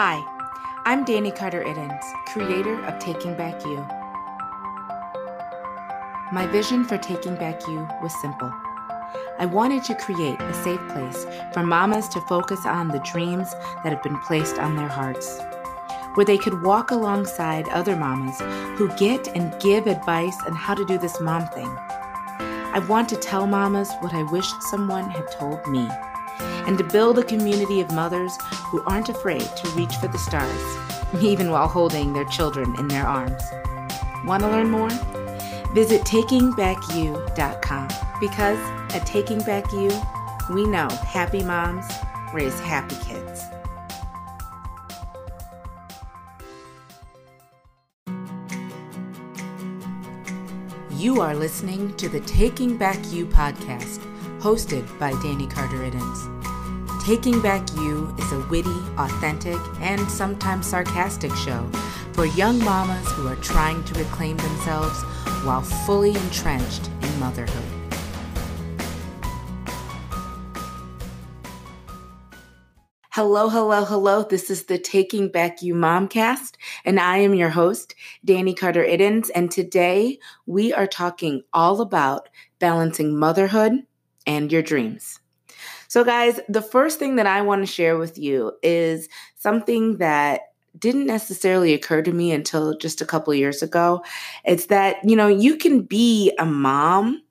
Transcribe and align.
Hi, 0.00 0.24
I'm 0.84 1.04
Danny 1.04 1.32
Carter 1.32 1.64
Iddens, 1.64 2.04
creator 2.26 2.80
of 2.84 3.00
Taking 3.00 3.34
Back 3.34 3.64
You. 3.64 3.84
My 6.30 6.46
vision 6.52 6.84
for 6.84 6.96
Taking 6.98 7.34
Back 7.34 7.66
You 7.66 7.80
was 8.00 8.14
simple. 8.20 8.54
I 9.40 9.46
wanted 9.46 9.82
to 9.82 9.96
create 9.96 10.40
a 10.40 10.54
safe 10.54 10.78
place 10.90 11.26
for 11.52 11.64
mamas 11.64 12.08
to 12.10 12.20
focus 12.28 12.64
on 12.64 12.86
the 12.86 13.00
dreams 13.00 13.52
that 13.82 13.92
have 13.92 14.04
been 14.04 14.20
placed 14.20 14.60
on 14.60 14.76
their 14.76 14.86
hearts, 14.86 15.40
where 16.14 16.24
they 16.24 16.38
could 16.38 16.62
walk 16.62 16.92
alongside 16.92 17.68
other 17.70 17.96
mamas 17.96 18.38
who 18.78 18.96
get 18.98 19.26
and 19.36 19.60
give 19.60 19.88
advice 19.88 20.36
on 20.46 20.54
how 20.54 20.74
to 20.74 20.86
do 20.86 20.96
this 20.96 21.20
mom 21.20 21.48
thing. 21.48 21.76
I 22.70 22.86
want 22.88 23.08
to 23.08 23.16
tell 23.16 23.48
mamas 23.48 23.92
what 23.98 24.14
I 24.14 24.22
wish 24.30 24.48
someone 24.70 25.10
had 25.10 25.28
told 25.32 25.66
me, 25.66 25.88
and 26.40 26.78
to 26.78 26.84
build 26.84 27.18
a 27.18 27.22
community 27.22 27.80
of 27.80 27.92
mothers 27.92 28.36
who 28.66 28.82
aren't 28.82 29.08
afraid 29.08 29.40
to 29.40 29.68
reach 29.70 29.94
for 29.96 30.08
the 30.08 30.18
stars, 30.18 31.22
even 31.22 31.50
while 31.50 31.68
holding 31.68 32.12
their 32.12 32.26
children 32.26 32.74
in 32.78 32.88
their 32.88 33.06
arms. 33.06 33.42
Want 34.24 34.42
to 34.42 34.48
learn 34.48 34.70
more? 34.70 34.90
Visit 35.74 36.02
takingbackyou.com 36.02 37.88
because 38.20 38.58
at 38.94 39.06
Taking 39.06 39.40
Back 39.40 39.70
You, 39.72 39.90
we 40.50 40.66
know 40.66 40.88
happy 40.88 41.42
moms 41.42 41.86
raise 42.32 42.58
happy 42.60 42.96
kids. 43.04 43.42
You 50.98 51.20
are 51.20 51.34
listening 51.34 51.96
to 51.96 52.08
the 52.08 52.20
Taking 52.20 52.76
Back 52.76 52.98
You 53.12 53.24
podcast, 53.24 54.02
hosted 54.40 54.86
by 54.98 55.10
Danny 55.22 55.46
Carter 55.46 55.78
Iddens. 55.78 57.04
Taking 57.04 57.40
Back 57.42 57.66
You 57.74 58.14
is 58.18 58.32
a 58.32 58.40
witty, 58.48 58.78
authentic, 58.96 59.58
and 59.80 60.08
sometimes 60.10 60.66
sarcastic 60.66 61.34
show 61.34 61.68
for 62.12 62.26
young 62.26 62.58
mamas 62.60 63.10
who 63.12 63.26
are 63.26 63.36
trying 63.36 63.82
to 63.84 63.94
reclaim 63.98 64.36
themselves 64.36 65.02
while 65.44 65.62
fully 65.62 66.10
entrenched 66.10 66.88
in 67.02 67.18
motherhood. 67.20 67.78
Hello, 73.10 73.48
hello, 73.48 73.84
hello. 73.84 74.22
This 74.22 74.48
is 74.48 74.66
the 74.66 74.78
Taking 74.78 75.28
Back 75.28 75.60
You 75.60 75.74
Momcast, 75.74 76.52
and 76.84 77.00
I 77.00 77.16
am 77.16 77.34
your 77.34 77.48
host, 77.48 77.96
Danny 78.24 78.54
Carter 78.54 78.84
Iddens. 78.84 79.28
And 79.34 79.50
today 79.50 80.20
we 80.46 80.72
are 80.72 80.86
talking 80.86 81.42
all 81.52 81.80
about 81.80 82.28
balancing 82.60 83.18
motherhood 83.18 83.87
and 84.28 84.52
your 84.52 84.62
dreams. 84.62 85.18
So, 85.88 86.04
guys, 86.04 86.38
the 86.48 86.62
first 86.62 86.98
thing 86.98 87.16
that 87.16 87.26
I 87.26 87.40
want 87.40 87.62
to 87.62 87.72
share 87.72 87.96
with 87.96 88.18
you 88.18 88.52
is 88.62 89.08
something 89.36 89.96
that 89.96 90.42
didn't 90.78 91.06
necessarily 91.06 91.72
occur 91.72 92.02
to 92.02 92.12
me 92.12 92.30
until 92.30 92.76
just 92.76 93.00
a 93.00 93.06
couple 93.06 93.34
years 93.34 93.62
ago. 93.62 94.04
It's 94.44 94.66
that, 94.66 94.96
you 95.02 95.16
know, 95.16 95.26
you 95.26 95.56
can 95.56 95.80
be 95.80 96.32
a 96.38 96.44
mom, 96.44 97.22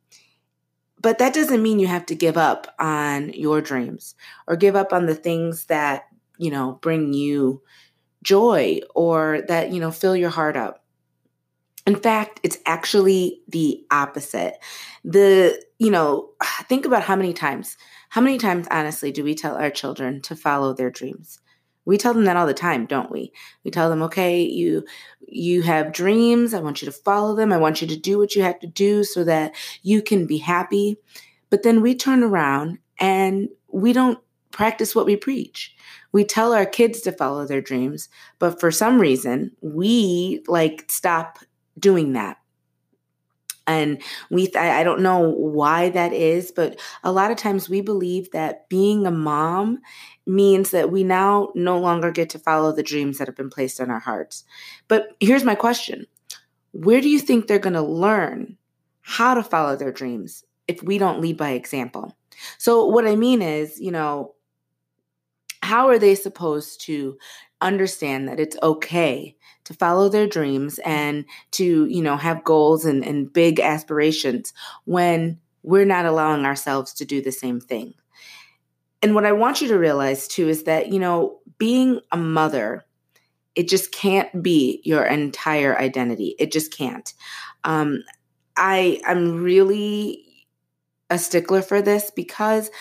but 1.00 1.20
that 1.20 1.36
doesn't 1.36 1.62
mean 1.62 1.80
you 1.80 1.88
have 1.88 2.08
to 2.08 2.16
give 2.16 2.36
up 2.36 2.74
on 2.80 3.32
your 3.34 3.62
dreams 3.62 4.16
or 4.48 4.56
give 4.56 4.76
up 4.76 4.92
on 4.92 5.06
the 5.06 5.16
things 5.16 5.66
that, 5.66 6.06
you 6.40 6.50
know, 6.50 6.80
bring 6.82 7.14
you 7.14 7.62
joy 8.24 8.82
or 8.96 9.44
that, 9.48 9.72
you 9.72 9.80
know, 9.80 9.92
fill 9.92 10.16
your 10.16 10.32
heart 10.32 10.58
up. 10.58 10.84
In 11.88 11.96
fact, 11.96 12.42
it's 12.44 12.60
actually 12.68 13.42
the 13.48 13.84
opposite. 13.92 14.60
The, 15.06 15.64
you 15.80 15.92
know, 15.92 16.32
think 16.70 16.86
about 16.86 17.04
how 17.04 17.18
many 17.18 17.34
times, 17.34 17.78
how 18.10 18.22
many 18.22 18.40
times, 18.40 18.68
honestly, 18.72 19.12
do 19.14 19.24
we 19.24 19.36
tell 19.36 19.56
our 19.56 19.72
children 19.72 20.22
to 20.24 20.36
follow 20.36 20.74
their 20.74 20.92
dreams? 20.92 21.40
We 21.86 21.98
tell 21.98 22.14
them 22.14 22.26
that 22.26 22.38
all 22.38 22.48
the 22.48 22.54
time, 22.54 22.86
don't 22.88 23.12
we? 23.12 23.34
We 23.66 23.72
tell 23.72 23.90
them, 23.90 24.04
okay, 24.04 24.42
you 24.44 24.86
you 25.28 25.64
have 25.64 25.94
dreams. 25.94 26.54
I 26.54 26.62
want 26.62 26.82
you 26.82 26.88
to 26.88 26.92
follow 26.92 27.36
them. 27.36 27.54
I 27.54 27.58
want 27.58 27.82
you 27.82 27.88
to 27.88 27.98
do 27.98 28.20
what 28.20 28.36
you 28.36 28.44
have 28.44 28.60
to 28.62 28.68
do 28.68 29.06
so 29.06 29.24
that 29.26 29.54
you 29.84 30.02
can 30.02 30.28
be 30.28 30.38
happy. 30.38 30.98
But 31.50 31.64
then 31.64 31.82
we 31.82 31.96
turn 31.96 32.24
around 32.24 32.80
and 33.00 33.50
we 33.72 33.94
don't 33.94 34.20
practice 34.52 34.96
what 34.96 35.06
we 35.06 35.18
preach. 35.18 35.76
We 36.12 36.26
tell 36.26 36.54
our 36.54 36.66
kids 36.66 37.02
to 37.02 37.14
follow 37.14 37.46
their 37.46 37.62
dreams, 37.62 38.10
but 38.40 38.60
for 38.60 38.72
some 38.72 39.00
reason, 39.00 39.52
we 39.62 40.44
like 40.48 40.86
stop 40.90 41.40
doing 41.80 42.14
that. 42.14 42.38
And 43.66 44.02
we 44.32 44.50
I, 44.56 44.80
I 44.80 44.84
don't 44.84 45.02
know 45.02 45.20
why 45.20 45.90
that 45.90 46.14
is 46.14 46.52
but 46.52 46.80
a 47.04 47.12
lot 47.12 47.32
of 47.32 47.38
times 47.38 47.70
we 47.70 47.82
believe 47.82 48.32
that 48.32 48.70
being 48.70 49.06
a 49.06 49.12
mom 49.12 49.80
means 50.26 50.72
that 50.72 50.90
we 50.90 51.04
now 51.04 51.50
no 51.54 51.78
longer 51.78 52.12
get 52.12 52.30
to 52.30 52.40
follow 52.40 52.72
the 52.72 52.84
dreams 52.84 53.18
that 53.18 53.28
have 53.28 53.36
been 53.36 53.50
placed 53.50 53.80
in 53.80 53.90
our 53.90 54.00
hearts. 54.00 54.46
But 54.88 55.10
here's 55.20 55.44
my 55.44 55.56
question. 55.56 56.06
Where 56.72 57.02
do 57.02 57.10
you 57.10 57.20
think 57.20 57.48
they're 57.48 57.60
going 57.60 57.74
to 57.74 57.82
learn 57.82 58.58
how 59.02 59.34
to 59.34 59.44
follow 59.44 59.76
their 59.76 59.92
dreams 59.92 60.44
if 60.68 60.82
we 60.84 60.98
don't 60.98 61.22
lead 61.22 61.38
by 61.38 61.50
example? 61.50 62.16
So 62.58 62.86
what 62.86 63.08
i 63.08 63.16
mean 63.16 63.42
is 63.42 63.80
you 63.80 63.92
know 63.92 64.36
how 65.64 65.90
are 65.90 66.00
they 66.00 66.16
supposed 66.16 66.82
to 66.82 67.18
understand 67.62 68.28
that 68.28 68.40
it's 68.40 68.58
okay 68.62 69.36
to 69.66 69.74
follow 69.74 70.10
their 70.10 70.28
dreams 70.28 70.80
and 70.86 71.26
to, 71.52 71.86
you 71.86 72.02
know, 72.02 72.18
have 72.18 72.44
goals 72.44 72.86
and, 72.86 73.06
and 73.06 73.32
big 73.32 73.60
aspirations 73.60 74.54
when 74.86 75.40
we're 75.64 75.86
not 75.86 76.06
allowing 76.06 76.46
ourselves 76.46 76.94
to 76.94 77.06
do 77.06 77.22
the 77.22 77.32
same 77.32 77.60
thing. 77.60 77.94
And 79.02 79.14
what 79.14 79.26
I 79.26 79.34
want 79.34 79.62
you 79.62 79.68
to 79.70 79.78
realize 79.78 80.28
too 80.28 80.48
is 80.48 80.64
that, 80.64 80.92
you 80.92 81.00
know, 81.00 81.40
being 81.58 82.00
a 82.12 82.18
mother, 82.18 82.86
it 83.56 83.68
just 83.68 83.92
can't 83.92 84.42
be 84.42 84.82
your 84.84 85.04
entire 85.04 85.78
identity. 85.78 86.36
It 86.40 86.52
just 86.52 86.72
can't. 86.72 87.14
Um, 87.64 88.04
I 88.56 89.02
I'm 89.06 89.44
really 89.44 90.48
a 91.10 91.18
stickler 91.20 91.62
for 91.62 91.82
this 91.82 92.12
because 92.12 92.72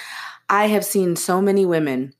I 0.48 0.66
have 0.66 0.84
seen 0.84 1.16
so 1.16 1.41
many 1.42 1.66
women 1.66 2.15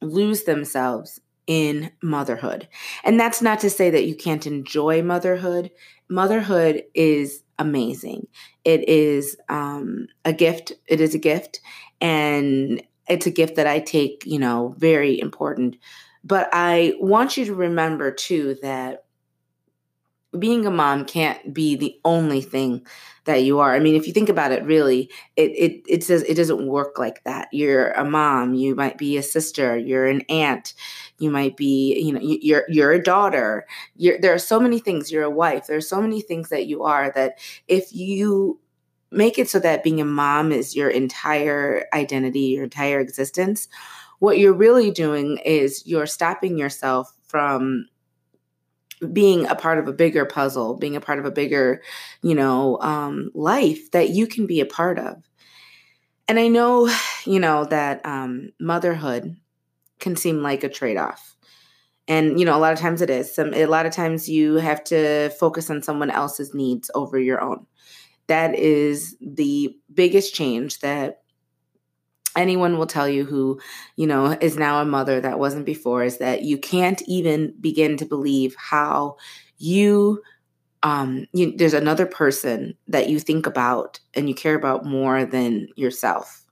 lose 0.00 0.44
themselves 0.44 1.20
in 1.46 1.90
motherhood. 2.02 2.68
And 3.04 3.18
that's 3.18 3.40
not 3.42 3.60
to 3.60 3.70
say 3.70 3.90
that 3.90 4.06
you 4.06 4.14
can't 4.14 4.46
enjoy 4.46 5.02
motherhood. 5.02 5.70
Motherhood 6.08 6.84
is 6.94 7.42
amazing. 7.58 8.26
It 8.64 8.88
is 8.88 9.36
um, 9.48 10.08
a 10.24 10.32
gift. 10.32 10.72
It 10.86 11.00
is 11.00 11.14
a 11.14 11.18
gift. 11.18 11.60
And 12.00 12.82
it's 13.08 13.26
a 13.26 13.30
gift 13.30 13.56
that 13.56 13.66
I 13.66 13.80
take, 13.80 14.24
you 14.26 14.38
know, 14.38 14.74
very 14.78 15.20
important. 15.20 15.76
But 16.24 16.48
I 16.52 16.94
want 16.98 17.36
you 17.36 17.44
to 17.46 17.54
remember 17.54 18.10
too 18.10 18.56
that 18.62 19.04
being 20.38 20.66
a 20.66 20.70
mom 20.70 21.04
can't 21.04 21.54
be 21.54 21.76
the 21.76 21.98
only 22.04 22.40
thing 22.40 22.86
that 23.24 23.42
you 23.42 23.58
are. 23.58 23.74
I 23.74 23.80
mean, 23.80 23.94
if 23.94 24.06
you 24.06 24.12
think 24.12 24.28
about 24.28 24.52
it, 24.52 24.64
really, 24.64 25.10
it 25.36 25.50
it 25.52 25.82
it 25.88 26.04
says 26.04 26.22
it 26.22 26.34
doesn't 26.34 26.66
work 26.66 26.98
like 26.98 27.22
that. 27.24 27.48
You're 27.52 27.90
a 27.92 28.04
mom. 28.04 28.54
You 28.54 28.74
might 28.74 28.98
be 28.98 29.16
a 29.16 29.22
sister. 29.22 29.76
You're 29.78 30.06
an 30.06 30.22
aunt. 30.28 30.74
You 31.18 31.30
might 31.30 31.56
be, 31.56 31.98
you 31.98 32.12
know, 32.12 32.20
you're 32.20 32.64
you're 32.68 32.92
a 32.92 33.02
daughter. 33.02 33.66
You're, 33.96 34.18
there 34.18 34.34
are 34.34 34.38
so 34.38 34.60
many 34.60 34.78
things. 34.78 35.10
You're 35.10 35.24
a 35.24 35.30
wife. 35.30 35.66
There 35.66 35.76
are 35.76 35.80
so 35.80 36.00
many 36.00 36.20
things 36.20 36.50
that 36.50 36.66
you 36.66 36.82
are 36.84 37.10
that 37.12 37.38
if 37.68 37.94
you 37.94 38.60
make 39.10 39.38
it 39.38 39.48
so 39.48 39.58
that 39.58 39.82
being 39.82 40.00
a 40.00 40.04
mom 40.04 40.52
is 40.52 40.76
your 40.76 40.90
entire 40.90 41.86
identity, 41.94 42.40
your 42.40 42.64
entire 42.64 43.00
existence, 43.00 43.68
what 44.18 44.38
you're 44.38 44.52
really 44.52 44.90
doing 44.90 45.38
is 45.38 45.86
you're 45.86 46.06
stopping 46.06 46.58
yourself 46.58 47.12
from 47.26 47.86
being 49.12 49.46
a 49.46 49.54
part 49.54 49.78
of 49.78 49.88
a 49.88 49.92
bigger 49.92 50.24
puzzle, 50.24 50.76
being 50.76 50.96
a 50.96 51.00
part 51.00 51.18
of 51.18 51.24
a 51.24 51.30
bigger, 51.30 51.82
you 52.22 52.34
know, 52.34 52.78
um, 52.80 53.30
life 53.34 53.90
that 53.90 54.10
you 54.10 54.26
can 54.26 54.46
be 54.46 54.60
a 54.60 54.66
part 54.66 54.98
of. 54.98 55.22
And 56.28 56.38
I 56.38 56.48
know, 56.48 56.90
you 57.24 57.38
know, 57.38 57.64
that 57.66 58.04
um, 58.04 58.52
motherhood 58.58 59.36
can 59.98 60.16
seem 60.16 60.42
like 60.42 60.64
a 60.64 60.68
trade 60.68 60.96
off. 60.96 61.36
And, 62.08 62.38
you 62.38 62.46
know, 62.46 62.56
a 62.56 62.60
lot 62.60 62.72
of 62.72 62.78
times 62.78 63.02
it 63.02 63.10
is. 63.10 63.34
Some, 63.34 63.52
a 63.52 63.66
lot 63.66 63.86
of 63.86 63.92
times 63.92 64.28
you 64.28 64.54
have 64.56 64.84
to 64.84 65.30
focus 65.30 65.70
on 65.70 65.82
someone 65.82 66.10
else's 66.10 66.54
needs 66.54 66.90
over 66.94 67.18
your 67.18 67.40
own. 67.40 67.66
That 68.28 68.54
is 68.54 69.16
the 69.20 69.76
biggest 69.92 70.34
change 70.34 70.80
that 70.80 71.22
anyone 72.36 72.78
will 72.78 72.86
tell 72.86 73.08
you 73.08 73.24
who, 73.24 73.58
you 73.96 74.06
know, 74.06 74.36
is 74.40 74.56
now 74.56 74.80
a 74.80 74.84
mother 74.84 75.20
that 75.20 75.38
wasn't 75.38 75.66
before 75.66 76.04
is 76.04 76.18
that 76.18 76.42
you 76.42 76.58
can't 76.58 77.02
even 77.06 77.54
begin 77.60 77.96
to 77.96 78.04
believe 78.04 78.54
how 78.56 79.16
you 79.58 80.22
um 80.82 81.26
you, 81.32 81.56
there's 81.56 81.72
another 81.72 82.04
person 82.04 82.76
that 82.86 83.08
you 83.08 83.18
think 83.18 83.46
about 83.46 83.98
and 84.14 84.28
you 84.28 84.34
care 84.34 84.54
about 84.54 84.84
more 84.84 85.24
than 85.24 85.68
yourself. 85.76 86.44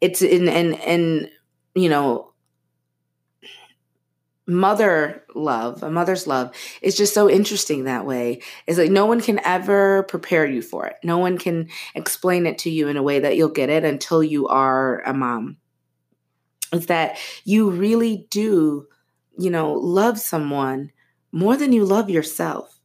It's 0.00 0.22
in 0.22 0.48
and 0.48 0.80
and 0.80 1.30
you 1.74 1.88
know 1.88 2.31
mother 4.52 5.24
love, 5.34 5.82
a 5.82 5.90
mother's 5.90 6.26
love 6.26 6.54
is 6.80 6.96
just 6.96 7.14
so 7.14 7.28
interesting 7.28 7.84
that 7.84 8.06
way. 8.06 8.42
It's 8.66 8.78
like 8.78 8.90
no 8.90 9.06
one 9.06 9.20
can 9.20 9.40
ever 9.44 10.04
prepare 10.04 10.46
you 10.46 10.62
for 10.62 10.86
it. 10.86 10.96
No 11.02 11.18
one 11.18 11.38
can 11.38 11.68
explain 11.94 12.46
it 12.46 12.58
to 12.58 12.70
you 12.70 12.88
in 12.88 12.96
a 12.96 13.02
way 13.02 13.20
that 13.20 13.36
you'll 13.36 13.48
get 13.48 13.70
it 13.70 13.84
until 13.84 14.22
you 14.22 14.48
are 14.48 15.00
a 15.00 15.12
mom. 15.14 15.56
It's 16.72 16.86
that 16.86 17.18
you 17.44 17.70
really 17.70 18.26
do 18.30 18.86
you 19.38 19.50
know, 19.50 19.72
love 19.72 20.18
someone 20.18 20.90
more 21.32 21.56
than 21.56 21.72
you 21.72 21.84
love 21.84 22.10
yourself. 22.10 22.78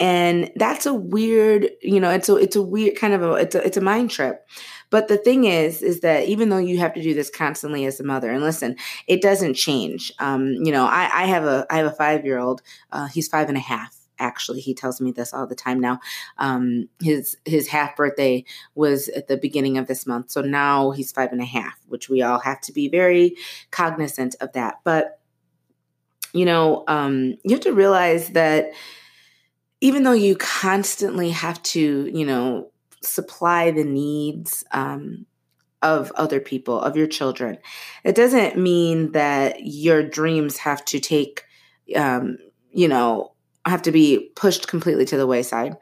And 0.00 0.50
that's 0.54 0.86
a 0.86 0.94
weird, 0.94 1.70
you 1.82 1.98
know, 1.98 2.10
it's 2.10 2.28
a 2.28 2.36
it's 2.36 2.54
a 2.54 2.62
weird 2.62 2.96
kind 2.96 3.14
of 3.14 3.22
a 3.22 3.32
it's 3.34 3.54
a 3.56 3.66
it's 3.66 3.76
a 3.76 3.80
mind 3.80 4.10
trip. 4.10 4.46
But 4.90 5.08
the 5.08 5.18
thing 5.18 5.44
is, 5.44 5.82
is 5.82 6.00
that 6.00 6.28
even 6.28 6.48
though 6.48 6.58
you 6.58 6.78
have 6.78 6.94
to 6.94 7.02
do 7.02 7.14
this 7.14 7.30
constantly 7.30 7.84
as 7.84 8.00
a 8.00 8.04
mother, 8.04 8.30
and 8.30 8.42
listen, 8.42 8.76
it 9.06 9.20
doesn't 9.20 9.54
change. 9.54 10.12
Um, 10.18 10.52
you 10.54 10.72
know, 10.72 10.84
I, 10.86 11.10
I 11.12 11.26
have 11.26 11.44
a 11.44 11.66
I 11.70 11.76
have 11.76 11.86
a 11.86 11.90
five 11.92 12.24
year 12.24 12.38
old. 12.38 12.62
Uh, 12.90 13.06
he's 13.06 13.28
five 13.28 13.48
and 13.48 13.58
a 13.58 13.60
half 13.60 13.98
actually 14.18 14.60
he 14.60 14.74
tells 14.74 15.00
me 15.00 15.12
this 15.12 15.32
all 15.32 15.46
the 15.46 15.54
time 15.54 15.80
now 15.80 15.98
um, 16.38 16.88
his 17.00 17.36
his 17.44 17.68
half 17.68 17.96
birthday 17.96 18.44
was 18.74 19.08
at 19.10 19.28
the 19.28 19.36
beginning 19.36 19.78
of 19.78 19.86
this 19.86 20.06
month 20.06 20.30
so 20.30 20.40
now 20.40 20.90
he's 20.90 21.12
five 21.12 21.32
and 21.32 21.40
a 21.40 21.46
half 21.46 21.78
which 21.86 22.08
we 22.08 22.22
all 22.22 22.40
have 22.40 22.60
to 22.60 22.72
be 22.72 22.88
very 22.88 23.36
cognizant 23.70 24.34
of 24.40 24.52
that 24.52 24.80
but 24.84 25.20
you 26.32 26.44
know 26.44 26.84
um, 26.88 27.36
you 27.44 27.52
have 27.52 27.60
to 27.60 27.72
realize 27.72 28.30
that 28.30 28.70
even 29.80 30.02
though 30.02 30.12
you 30.12 30.36
constantly 30.36 31.30
have 31.30 31.62
to 31.62 32.10
you 32.12 32.26
know 32.26 32.70
supply 33.02 33.70
the 33.70 33.84
needs 33.84 34.64
um, 34.72 35.26
of 35.82 36.10
other 36.12 36.40
people, 36.40 36.80
of 36.80 36.96
your 36.96 37.06
children. 37.06 37.58
It 38.04 38.14
doesn't 38.14 38.58
mean 38.58 39.12
that 39.12 39.64
your 39.64 40.02
dreams 40.02 40.58
have 40.58 40.84
to 40.86 41.00
take, 41.00 41.44
um, 41.94 42.38
you 42.70 42.88
know, 42.88 43.32
have 43.64 43.82
to 43.82 43.92
be 43.92 44.30
pushed 44.34 44.68
completely 44.68 45.04
to 45.06 45.16
the 45.16 45.26
wayside 45.26 45.76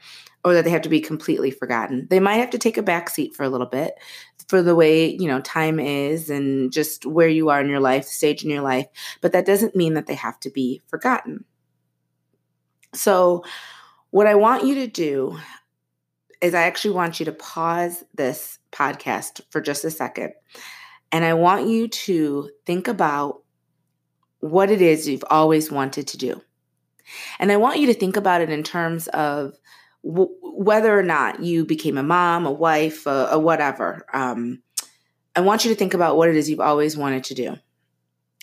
or 0.44 0.54
that 0.54 0.64
they 0.64 0.70
have 0.70 0.82
to 0.82 0.88
be 0.88 1.00
completely 1.00 1.50
forgotten. 1.50 2.06
They 2.08 2.20
might 2.20 2.36
have 2.36 2.50
to 2.50 2.58
take 2.58 2.76
a 2.76 2.82
back 2.82 3.10
seat 3.10 3.34
for 3.34 3.42
a 3.42 3.48
little 3.48 3.66
bit 3.66 3.94
for 4.48 4.62
the 4.62 4.76
way, 4.76 5.10
you 5.10 5.26
know, 5.26 5.40
time 5.40 5.80
is 5.80 6.30
and 6.30 6.72
just 6.72 7.04
where 7.04 7.28
you 7.28 7.48
are 7.48 7.60
in 7.60 7.69
your 7.69 7.80
life, 7.80 8.04
stage 8.04 8.44
in 8.44 8.50
your 8.50 8.62
life, 8.62 8.86
but 9.20 9.32
that 9.32 9.46
doesn't 9.46 9.74
mean 9.74 9.94
that 9.94 10.06
they 10.06 10.14
have 10.14 10.38
to 10.40 10.50
be 10.50 10.82
forgotten. 10.86 11.44
So, 12.94 13.44
what 14.10 14.26
I 14.26 14.36
want 14.36 14.64
you 14.64 14.76
to 14.76 14.86
do 14.86 15.38
is 16.40 16.54
I 16.54 16.62
actually 16.62 16.94
want 16.94 17.18
you 17.18 17.26
to 17.26 17.32
pause 17.32 18.04
this 18.14 18.58
podcast 18.72 19.40
for 19.50 19.60
just 19.60 19.84
a 19.84 19.90
second. 19.90 20.32
And 21.12 21.24
I 21.24 21.34
want 21.34 21.68
you 21.68 21.88
to 21.88 22.50
think 22.66 22.88
about 22.88 23.42
what 24.40 24.70
it 24.70 24.82
is 24.82 25.08
you've 25.08 25.24
always 25.30 25.70
wanted 25.70 26.08
to 26.08 26.18
do. 26.18 26.42
And 27.38 27.52
I 27.52 27.56
want 27.56 27.78
you 27.78 27.86
to 27.86 27.94
think 27.94 28.16
about 28.16 28.40
it 28.40 28.50
in 28.50 28.62
terms 28.62 29.08
of 29.08 29.54
w- 30.04 30.34
whether 30.42 30.98
or 30.98 31.02
not 31.02 31.40
you 31.40 31.64
became 31.64 31.98
a 31.98 32.02
mom, 32.02 32.46
a 32.46 32.52
wife, 32.52 33.06
a, 33.06 33.28
a 33.32 33.38
whatever. 33.38 34.04
Um, 34.12 34.62
I 35.34 35.40
want 35.40 35.64
you 35.64 35.70
to 35.70 35.76
think 35.76 35.94
about 35.94 36.16
what 36.16 36.28
it 36.28 36.36
is 36.36 36.50
you've 36.50 36.60
always 36.60 36.96
wanted 36.96 37.24
to 37.24 37.34
do. 37.34 37.56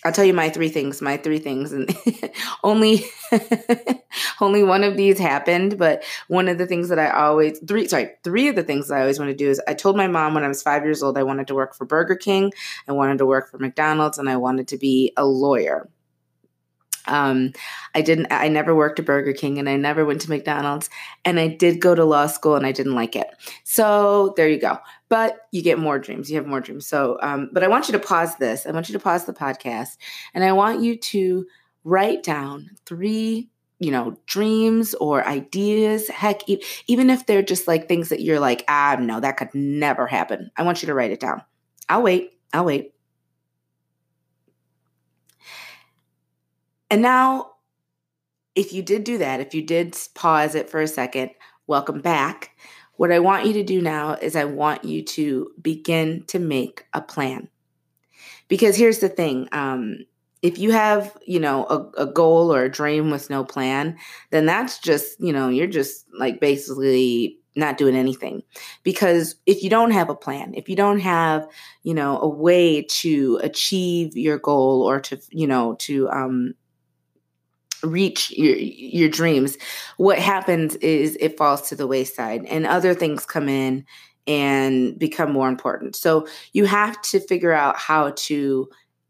I'll 0.04 0.12
tell 0.12 0.24
you 0.24 0.34
my 0.34 0.50
three 0.50 0.68
things, 0.68 1.00
my 1.00 1.16
three 1.16 1.38
things, 1.38 1.72
and 1.72 1.96
only 2.64 3.04
only 4.40 4.62
one 4.62 4.84
of 4.84 4.96
these 4.96 5.18
happened. 5.18 5.78
But 5.78 6.04
one 6.28 6.46
of 6.48 6.58
the 6.58 6.66
things 6.66 6.90
that 6.90 6.98
I 6.98 7.10
always 7.10 7.58
three 7.60 7.88
sorry 7.88 8.10
three 8.22 8.48
of 8.48 8.56
the 8.56 8.62
things 8.62 8.88
that 8.88 8.96
I 8.96 9.00
always 9.00 9.18
want 9.18 9.30
to 9.30 9.36
do 9.36 9.48
is 9.48 9.62
I 9.66 9.72
told 9.74 9.96
my 9.96 10.06
mom 10.06 10.34
when 10.34 10.44
I 10.44 10.48
was 10.48 10.62
five 10.62 10.84
years 10.84 11.02
old 11.02 11.16
I 11.16 11.22
wanted 11.22 11.48
to 11.48 11.54
work 11.54 11.74
for 11.74 11.86
Burger 11.86 12.16
King, 12.16 12.52
I 12.86 12.92
wanted 12.92 13.18
to 13.18 13.26
work 13.26 13.50
for 13.50 13.58
McDonald's, 13.58 14.18
and 14.18 14.28
I 14.28 14.36
wanted 14.36 14.68
to 14.68 14.76
be 14.76 15.12
a 15.16 15.24
lawyer. 15.24 15.88
Um, 17.06 17.52
I 17.94 18.02
didn't, 18.02 18.28
I 18.30 18.48
never 18.48 18.74
worked 18.74 18.98
at 18.98 19.04
Burger 19.04 19.32
King 19.32 19.58
and 19.58 19.68
I 19.68 19.76
never 19.76 20.04
went 20.04 20.20
to 20.22 20.30
McDonald's 20.30 20.90
and 21.24 21.38
I 21.38 21.48
did 21.48 21.80
go 21.80 21.94
to 21.94 22.04
law 22.04 22.26
school 22.26 22.56
and 22.56 22.66
I 22.66 22.72
didn't 22.72 22.94
like 22.94 23.16
it. 23.16 23.28
So 23.64 24.34
there 24.36 24.48
you 24.48 24.60
go. 24.60 24.78
But 25.08 25.46
you 25.52 25.62
get 25.62 25.78
more 25.78 25.98
dreams. 25.98 26.30
You 26.30 26.36
have 26.36 26.46
more 26.46 26.60
dreams. 26.60 26.86
So, 26.86 27.18
um, 27.22 27.50
but 27.52 27.62
I 27.62 27.68
want 27.68 27.88
you 27.88 27.92
to 27.92 27.98
pause 27.98 28.36
this. 28.36 28.66
I 28.66 28.70
want 28.70 28.88
you 28.88 28.94
to 28.94 29.04
pause 29.04 29.26
the 29.26 29.32
podcast 29.32 29.96
and 30.32 30.44
I 30.44 30.52
want 30.52 30.82
you 30.82 30.96
to 30.96 31.46
write 31.84 32.22
down 32.22 32.70
three 32.86 33.50
you 33.80 33.90
know, 33.90 34.16
dreams 34.26 34.94
or 34.94 35.26
ideas. 35.26 36.08
Heck, 36.08 36.40
even 36.86 37.10
if 37.10 37.26
they're 37.26 37.42
just 37.42 37.68
like 37.68 37.86
things 37.86 38.08
that 38.08 38.22
you're 38.22 38.40
like, 38.40 38.64
ah, 38.68 38.96
no, 38.98 39.20
that 39.20 39.36
could 39.36 39.54
never 39.54 40.06
happen. 40.06 40.50
I 40.56 40.62
want 40.62 40.80
you 40.82 40.86
to 40.86 40.94
write 40.94 41.10
it 41.10 41.20
down. 41.20 41.42
I'll 41.88 42.02
wait. 42.02 42.32
I'll 42.52 42.64
wait. 42.64 42.93
And 46.94 47.02
now, 47.02 47.54
if 48.54 48.72
you 48.72 48.80
did 48.80 49.02
do 49.02 49.18
that, 49.18 49.40
if 49.40 49.52
you 49.52 49.62
did 49.62 49.98
pause 50.14 50.54
it 50.54 50.70
for 50.70 50.80
a 50.80 50.86
second, 50.86 51.32
welcome 51.66 52.00
back. 52.00 52.56
What 52.98 53.10
I 53.10 53.18
want 53.18 53.46
you 53.46 53.52
to 53.54 53.64
do 53.64 53.82
now 53.82 54.12
is 54.12 54.36
I 54.36 54.44
want 54.44 54.84
you 54.84 55.02
to 55.02 55.50
begin 55.60 56.22
to 56.28 56.38
make 56.38 56.86
a 56.92 57.00
plan. 57.00 57.48
Because 58.46 58.76
here's 58.76 59.00
the 59.00 59.08
thing 59.08 59.48
um, 59.50 60.06
if 60.40 60.56
you 60.56 60.70
have, 60.70 61.16
you 61.26 61.40
know, 61.40 61.64
a, 61.64 62.02
a 62.02 62.06
goal 62.06 62.54
or 62.54 62.62
a 62.62 62.70
dream 62.70 63.10
with 63.10 63.28
no 63.28 63.42
plan, 63.42 63.98
then 64.30 64.46
that's 64.46 64.78
just, 64.78 65.20
you 65.20 65.32
know, 65.32 65.48
you're 65.48 65.66
just 65.66 66.06
like 66.16 66.38
basically 66.38 67.40
not 67.56 67.76
doing 67.76 67.96
anything 67.96 68.44
because 68.84 69.34
if 69.46 69.64
you 69.64 69.70
don't 69.70 69.92
have 69.92 70.10
a 70.10 70.14
plan 70.14 70.52
if 70.54 70.68
you 70.68 70.74
don't 70.74 70.98
have 70.98 71.46
you 71.84 71.94
know 71.94 72.18
a 72.20 72.28
way 72.28 72.82
to 72.82 73.38
achieve 73.44 74.16
your 74.16 74.38
goal 74.38 74.82
or 74.82 74.98
to 74.98 75.16
you 75.30 75.46
know 75.46 75.74
to 75.74 76.08
um 76.10 76.52
reach 77.82 78.30
your 78.30 78.56
your 78.56 79.08
dreams 79.08 79.58
what 79.96 80.18
happens 80.18 80.74
is 80.76 81.16
it 81.20 81.36
falls 81.36 81.68
to 81.68 81.76
the 81.76 81.86
wayside 81.86 82.44
and 82.46 82.66
other 82.66 82.94
things 82.94 83.26
come 83.26 83.48
in 83.48 83.84
and 84.26 84.98
become 84.98 85.32
more 85.32 85.48
important. 85.48 85.96
So 85.96 86.26
you 86.52 86.64
have 86.64 87.00
to 87.02 87.20
figure 87.20 87.52
out 87.52 87.76
how 87.76 88.12
to 88.16 88.68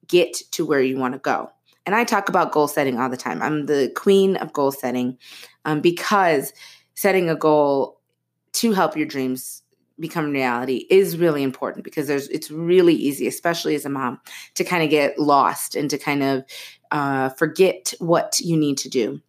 get 0.08 0.34
to 0.52 0.66
where 0.66 0.82
you 0.82 0.98
want 0.98 1.14
to 1.14 1.18
go. 1.18 1.50
And 1.86 1.94
i 1.94 2.02
talk 2.02 2.28
about 2.28 2.52
goal 2.52 2.66
setting 2.66 2.98
all 2.98 3.10
the 3.10 3.16
time. 3.16 3.42
I'm 3.42 3.66
the 3.66 3.92
queen 3.94 4.36
of 4.36 4.52
goal 4.52 4.72
setting 4.72 5.18
um, 5.64 5.80
because 5.80 6.52
setting 6.94 7.28
a 7.28 7.36
goal 7.36 8.00
to 8.54 8.72
help 8.72 8.96
your 8.96 9.06
dreams 9.06 9.62
become 10.00 10.32
reality 10.32 10.86
is 10.90 11.16
really 11.16 11.42
important 11.42 11.84
because 11.84 12.08
there's 12.08 12.28
it's 12.28 12.50
really 12.50 12.94
easy 12.94 13.28
especially 13.28 13.76
as 13.76 13.84
a 13.84 13.88
mom 13.88 14.18
to 14.54 14.64
kind 14.64 14.82
of 14.82 14.90
get 14.90 15.16
lost 15.20 15.76
and 15.76 15.88
to 15.88 15.96
kind 15.96 16.20
of 16.20 16.42
uh, 16.94 17.28
forget 17.30 17.92
what 17.98 18.38
you 18.38 18.56
need 18.56 18.78
to 18.78 18.88
do 18.88 19.20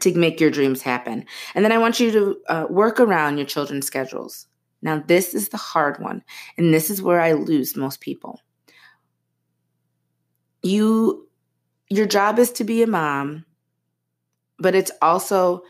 to 0.00 0.14
make 0.14 0.40
your 0.40 0.50
dreams 0.50 0.80
happen. 0.80 1.26
And 1.54 1.64
then 1.64 1.72
I 1.72 1.78
want 1.78 1.98
you 1.98 2.12
to 2.12 2.40
uh, 2.48 2.66
work 2.70 3.00
around 3.00 3.36
your 3.36 3.46
children's 3.46 3.86
schedules. 3.86 4.46
Now, 4.80 5.02
this 5.04 5.34
is 5.34 5.48
the 5.48 5.56
hard 5.56 5.98
one, 5.98 6.22
and 6.56 6.72
this 6.72 6.90
is 6.90 7.02
where 7.02 7.20
I 7.20 7.32
lose 7.32 7.76
most 7.76 8.00
people. 8.00 8.40
You, 10.62 11.28
your 11.88 12.06
job 12.06 12.38
is 12.38 12.52
to 12.52 12.64
be 12.64 12.82
a 12.82 12.86
mom, 12.86 13.44
but 14.58 14.76
it's 14.76 14.92
also 15.02 15.62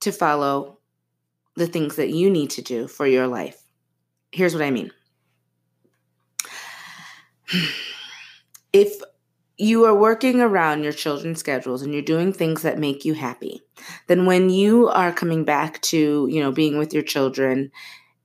to 0.00 0.12
follow 0.12 0.78
the 1.56 1.66
things 1.66 1.96
that 1.96 2.10
you 2.10 2.30
need 2.30 2.50
to 2.50 2.62
do 2.62 2.86
for 2.86 3.06
your 3.06 3.26
life. 3.26 3.60
Here's 4.30 4.54
what 4.54 4.62
I 4.62 4.70
mean. 4.70 4.92
If 8.72 9.00
you 9.58 9.84
are 9.84 9.94
working 9.94 10.40
around 10.40 10.82
your 10.82 10.92
children's 10.92 11.40
schedules 11.40 11.82
and 11.82 11.92
you're 11.92 12.02
doing 12.02 12.32
things 12.32 12.62
that 12.62 12.78
make 12.78 13.04
you 13.04 13.14
happy, 13.14 13.62
then 14.06 14.26
when 14.26 14.50
you 14.50 14.88
are 14.88 15.12
coming 15.12 15.44
back 15.44 15.80
to, 15.82 16.28
you 16.30 16.40
know, 16.40 16.52
being 16.52 16.78
with 16.78 16.92
your 16.92 17.02
children, 17.02 17.70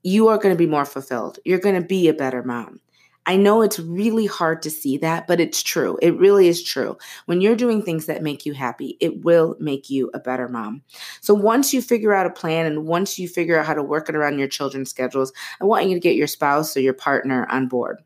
you 0.03 0.27
are 0.27 0.37
going 0.37 0.53
to 0.53 0.57
be 0.57 0.67
more 0.67 0.85
fulfilled. 0.85 1.39
You're 1.45 1.59
going 1.59 1.79
to 1.79 1.87
be 1.87 2.07
a 2.07 2.13
better 2.13 2.43
mom. 2.43 2.81
I 3.27 3.37
know 3.37 3.61
it's 3.61 3.79
really 3.79 4.25
hard 4.25 4.63
to 4.63 4.71
see 4.71 4.97
that, 4.97 5.27
but 5.27 5.39
it's 5.39 5.61
true. 5.61 5.97
It 6.01 6.17
really 6.17 6.47
is 6.47 6.63
true. 6.63 6.97
When 7.27 7.39
you're 7.39 7.55
doing 7.55 7.83
things 7.83 8.07
that 8.07 8.23
make 8.23 8.47
you 8.47 8.53
happy, 8.53 8.97
it 8.99 9.23
will 9.23 9.55
make 9.59 9.91
you 9.91 10.09
a 10.15 10.19
better 10.19 10.49
mom. 10.49 10.81
So 11.21 11.35
once 11.35 11.71
you 11.71 11.83
figure 11.83 12.13
out 12.13 12.25
a 12.25 12.31
plan 12.31 12.65
and 12.65 12.87
once 12.87 13.19
you 13.19 13.27
figure 13.27 13.59
out 13.59 13.67
how 13.67 13.75
to 13.75 13.83
work 13.83 14.09
it 14.09 14.15
around 14.15 14.39
your 14.39 14.47
children's 14.47 14.89
schedules, 14.89 15.31
I 15.61 15.65
want 15.65 15.87
you 15.87 15.93
to 15.93 15.99
get 15.99 16.15
your 16.15 16.25
spouse 16.25 16.75
or 16.75 16.81
your 16.81 16.95
partner 16.95 17.47
on 17.49 17.67
board 17.67 18.01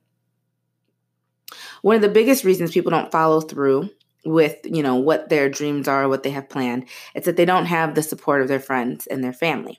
one 1.86 1.96
of 1.96 2.02
the 2.02 2.10
biggest 2.10 2.44
reasons 2.44 2.72
people 2.72 2.90
don't 2.90 3.12
follow 3.12 3.40
through 3.42 3.88
with 4.26 4.58
you 4.64 4.82
know 4.82 4.96
what 4.96 5.30
their 5.30 5.48
dreams 5.48 5.88
are 5.88 6.10
what 6.10 6.24
they 6.24 6.32
have 6.32 6.50
planned 6.50 6.90
it's 7.14 7.28
that 7.28 7.38
they 7.38 7.46
don't 7.46 7.68
have 7.68 7.94
the 7.94 8.02
support 8.02 8.42
of 8.42 8.48
their 8.48 8.60
friends 8.60 9.06
and 9.06 9.24
their 9.24 9.32
family. 9.32 9.78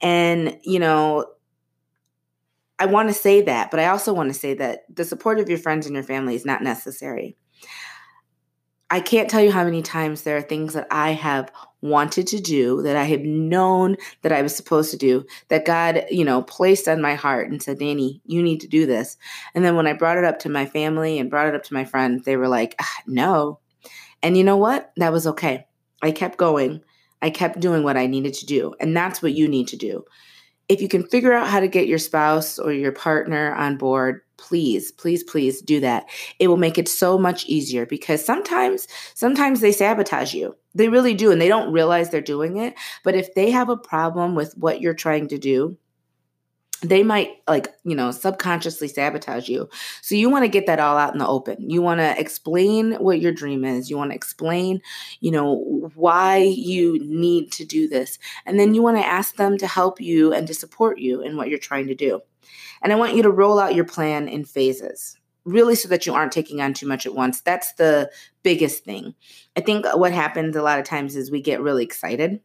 And 0.00 0.58
you 0.64 0.80
know 0.80 1.26
i 2.80 2.86
want 2.86 3.08
to 3.08 3.14
say 3.14 3.42
that 3.42 3.70
but 3.70 3.78
i 3.78 3.86
also 3.86 4.12
want 4.12 4.28
to 4.28 4.38
say 4.38 4.54
that 4.54 4.80
the 4.92 5.04
support 5.04 5.38
of 5.38 5.48
your 5.48 5.58
friends 5.58 5.86
and 5.86 5.94
your 5.94 6.02
family 6.02 6.34
is 6.34 6.44
not 6.44 6.64
necessary. 6.64 7.36
I 8.92 8.98
can't 8.98 9.30
tell 9.30 9.40
you 9.40 9.52
how 9.52 9.62
many 9.62 9.82
times 9.82 10.22
there 10.22 10.36
are 10.36 10.42
things 10.42 10.74
that 10.74 10.88
I 10.90 11.12
have 11.12 11.52
wanted 11.82 12.26
to 12.28 12.40
do 12.40 12.82
that 12.82 12.96
I 12.96 13.04
had 13.04 13.24
known 13.24 13.96
that 14.22 14.32
I 14.32 14.42
was 14.42 14.54
supposed 14.54 14.90
to 14.90 14.96
do 14.96 15.24
that 15.48 15.64
God, 15.64 16.04
you 16.10 16.24
know, 16.24 16.42
placed 16.42 16.88
on 16.88 17.00
my 17.00 17.14
heart 17.14 17.50
and 17.50 17.62
said, 17.62 17.78
Danny, 17.78 18.20
you 18.26 18.42
need 18.42 18.60
to 18.60 18.68
do 18.68 18.86
this. 18.86 19.16
And 19.54 19.64
then 19.64 19.76
when 19.76 19.86
I 19.86 19.92
brought 19.92 20.18
it 20.18 20.24
up 20.24 20.38
to 20.40 20.48
my 20.48 20.66
family 20.66 21.18
and 21.18 21.30
brought 21.30 21.48
it 21.48 21.54
up 21.54 21.64
to 21.64 21.74
my 21.74 21.84
friends, 21.84 22.24
they 22.24 22.36
were 22.36 22.48
like, 22.48 22.74
ah, 22.80 23.02
no. 23.06 23.60
And 24.22 24.36
you 24.36 24.44
know 24.44 24.56
what? 24.56 24.92
That 24.96 25.12
was 25.12 25.26
okay. 25.26 25.66
I 26.02 26.10
kept 26.10 26.36
going. 26.36 26.82
I 27.22 27.30
kept 27.30 27.60
doing 27.60 27.82
what 27.82 27.96
I 27.96 28.06
needed 28.06 28.34
to 28.34 28.46
do. 28.46 28.74
And 28.80 28.96
that's 28.96 29.22
what 29.22 29.32
you 29.32 29.48
need 29.48 29.68
to 29.68 29.76
do. 29.76 30.04
If 30.68 30.80
you 30.80 30.88
can 30.88 31.06
figure 31.06 31.32
out 31.32 31.48
how 31.48 31.60
to 31.60 31.68
get 31.68 31.88
your 31.88 31.98
spouse 31.98 32.58
or 32.58 32.72
your 32.72 32.92
partner 32.92 33.52
on 33.54 33.76
board, 33.76 34.20
please 34.40 34.90
please 34.92 35.22
please 35.22 35.60
do 35.60 35.80
that 35.80 36.06
it 36.38 36.48
will 36.48 36.56
make 36.56 36.78
it 36.78 36.88
so 36.88 37.18
much 37.18 37.44
easier 37.44 37.84
because 37.84 38.24
sometimes 38.24 38.88
sometimes 39.14 39.60
they 39.60 39.70
sabotage 39.70 40.32
you 40.32 40.56
they 40.74 40.88
really 40.88 41.14
do 41.14 41.30
and 41.30 41.40
they 41.40 41.48
don't 41.48 41.72
realize 41.72 42.10
they're 42.10 42.20
doing 42.20 42.56
it 42.56 42.74
but 43.04 43.14
if 43.14 43.34
they 43.34 43.50
have 43.50 43.68
a 43.68 43.76
problem 43.76 44.34
with 44.34 44.56
what 44.56 44.80
you're 44.80 44.94
trying 44.94 45.28
to 45.28 45.38
do 45.38 45.76
they 46.82 47.02
might 47.02 47.36
like 47.46 47.68
you 47.84 47.94
know 47.94 48.10
subconsciously 48.10 48.88
sabotage 48.88 49.48
you. 49.48 49.68
So 50.00 50.14
you 50.14 50.30
want 50.30 50.44
to 50.44 50.48
get 50.48 50.66
that 50.66 50.80
all 50.80 50.96
out 50.96 51.12
in 51.12 51.18
the 51.18 51.26
open. 51.26 51.68
You 51.68 51.82
want 51.82 52.00
to 52.00 52.18
explain 52.18 52.94
what 52.94 53.20
your 53.20 53.32
dream 53.32 53.64
is. 53.64 53.90
You 53.90 53.96
want 53.96 54.12
to 54.12 54.16
explain 54.16 54.80
you 55.20 55.30
know 55.30 55.90
why 55.94 56.38
you 56.38 56.98
need 57.00 57.52
to 57.52 57.64
do 57.64 57.88
this. 57.88 58.18
And 58.46 58.58
then 58.58 58.74
you 58.74 58.82
want 58.82 58.96
to 58.96 59.06
ask 59.06 59.36
them 59.36 59.58
to 59.58 59.66
help 59.66 60.00
you 60.00 60.32
and 60.32 60.46
to 60.46 60.54
support 60.54 60.98
you 60.98 61.20
in 61.22 61.36
what 61.36 61.48
you're 61.48 61.58
trying 61.58 61.86
to 61.88 61.94
do. 61.94 62.22
And 62.82 62.92
i 62.92 62.96
want 62.96 63.14
you 63.14 63.22
to 63.22 63.30
roll 63.30 63.58
out 63.58 63.74
your 63.74 63.84
plan 63.84 64.26
in 64.26 64.44
phases 64.44 65.19
really 65.44 65.74
so 65.74 65.88
that 65.88 66.06
you 66.06 66.14
aren't 66.14 66.32
taking 66.32 66.60
on 66.60 66.74
too 66.74 66.86
much 66.86 67.06
at 67.06 67.14
once 67.14 67.40
that's 67.40 67.72
the 67.74 68.10
biggest 68.42 68.84
thing. 68.84 69.14
I 69.56 69.60
think 69.60 69.86
what 69.94 70.12
happens 70.12 70.56
a 70.56 70.62
lot 70.62 70.78
of 70.78 70.84
times 70.84 71.16
is 71.16 71.30
we 71.30 71.42
get 71.42 71.60
really 71.60 71.84
excited. 71.84 72.40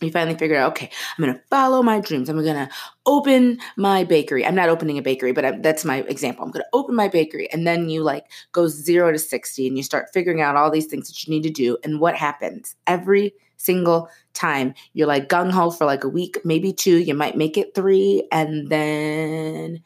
We 0.00 0.10
finally 0.10 0.38
figure 0.38 0.56
out 0.56 0.72
okay 0.72 0.90
i'm 1.16 1.24
going 1.24 1.34
to 1.34 1.42
follow 1.50 1.82
my 1.82 1.98
dreams. 2.00 2.28
I'm 2.28 2.40
going 2.40 2.54
to 2.54 2.68
open 3.04 3.58
my 3.76 4.04
bakery. 4.04 4.46
I'm 4.46 4.54
not 4.54 4.68
opening 4.68 4.98
a 4.98 5.02
bakery 5.02 5.32
but 5.32 5.44
I, 5.44 5.50
that's 5.58 5.84
my 5.84 5.98
example. 6.02 6.44
I'm 6.44 6.52
going 6.52 6.62
to 6.62 6.70
open 6.72 6.94
my 6.94 7.08
bakery 7.08 7.50
and 7.52 7.66
then 7.66 7.88
you 7.88 8.02
like 8.02 8.26
go 8.52 8.68
0 8.68 9.12
to 9.12 9.18
60 9.18 9.66
and 9.66 9.76
you 9.76 9.82
start 9.82 10.10
figuring 10.12 10.40
out 10.40 10.56
all 10.56 10.70
these 10.70 10.86
things 10.86 11.08
that 11.08 11.26
you 11.26 11.32
need 11.32 11.42
to 11.42 11.50
do 11.50 11.78
and 11.82 12.00
what 12.00 12.14
happens? 12.14 12.76
Every 12.86 13.34
single 13.56 14.08
time 14.34 14.72
you're 14.92 15.08
like 15.08 15.28
gung-ho 15.28 15.70
for 15.70 15.84
like 15.84 16.04
a 16.04 16.08
week 16.08 16.38
maybe 16.44 16.72
two 16.72 16.98
you 16.98 17.12
might 17.12 17.36
make 17.36 17.58
it 17.58 17.74
three 17.74 18.22
and 18.30 18.68
then 18.68 19.82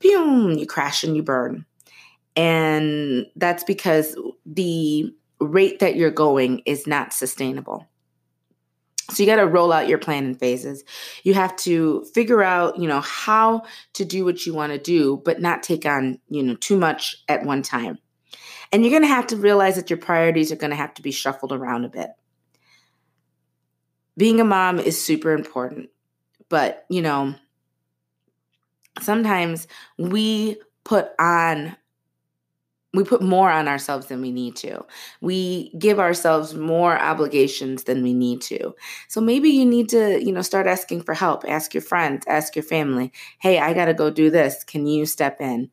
boom 0.00 0.52
you 0.52 0.66
crash 0.66 1.04
and 1.04 1.16
you 1.16 1.22
burn 1.22 1.64
and 2.36 3.26
that's 3.36 3.64
because 3.64 4.16
the 4.44 5.14
rate 5.40 5.78
that 5.80 5.96
you're 5.96 6.10
going 6.10 6.62
is 6.66 6.86
not 6.86 7.12
sustainable 7.12 7.86
so 9.10 9.22
you 9.22 9.26
got 9.26 9.36
to 9.36 9.46
roll 9.46 9.70
out 9.70 9.88
your 9.88 9.98
plan 9.98 10.24
in 10.24 10.34
phases. 10.34 10.82
You 11.24 11.34
have 11.34 11.54
to 11.56 12.04
figure 12.14 12.42
out, 12.42 12.78
you 12.78 12.88
know, 12.88 13.00
how 13.00 13.64
to 13.94 14.04
do 14.04 14.24
what 14.24 14.46
you 14.46 14.54
want 14.54 14.72
to 14.72 14.78
do, 14.78 15.20
but 15.24 15.42
not 15.42 15.62
take 15.62 15.84
on, 15.84 16.20
you 16.30 16.42
know, 16.42 16.54
too 16.54 16.78
much 16.78 17.16
at 17.28 17.44
one 17.44 17.62
time. 17.62 17.98
And 18.72 18.82
you're 18.82 18.90
going 18.90 19.02
to 19.02 19.08
have 19.08 19.26
to 19.28 19.36
realize 19.36 19.76
that 19.76 19.90
your 19.90 19.98
priorities 19.98 20.50
are 20.52 20.56
going 20.56 20.70
to 20.70 20.76
have 20.76 20.94
to 20.94 21.02
be 21.02 21.10
shuffled 21.10 21.52
around 21.52 21.84
a 21.84 21.90
bit. 21.90 22.10
Being 24.16 24.40
a 24.40 24.44
mom 24.44 24.78
is 24.78 25.02
super 25.02 25.32
important, 25.32 25.90
but, 26.48 26.86
you 26.88 27.02
know, 27.02 27.34
sometimes 29.00 29.66
we 29.98 30.56
put 30.84 31.08
on 31.18 31.76
we 32.94 33.02
put 33.02 33.22
more 33.22 33.50
on 33.50 33.66
ourselves 33.66 34.06
than 34.06 34.20
we 34.20 34.30
need 34.30 34.54
to. 34.56 34.84
We 35.20 35.72
give 35.78 35.98
ourselves 35.98 36.54
more 36.54 36.96
obligations 36.96 37.84
than 37.84 38.04
we 38.04 38.14
need 38.14 38.40
to. 38.42 38.72
So 39.08 39.20
maybe 39.20 39.50
you 39.50 39.66
need 39.66 39.88
to, 39.88 40.24
you 40.24 40.30
know, 40.30 40.42
start 40.42 40.68
asking 40.68 41.02
for 41.02 41.12
help. 41.12 41.44
Ask 41.46 41.74
your 41.74 41.82
friends, 41.82 42.24
ask 42.28 42.54
your 42.54 42.62
family, 42.62 43.12
hey, 43.40 43.58
I 43.58 43.74
got 43.74 43.86
to 43.86 43.94
go 43.94 44.10
do 44.10 44.30
this. 44.30 44.62
Can 44.62 44.86
you 44.86 45.06
step 45.06 45.40
in? 45.40 45.70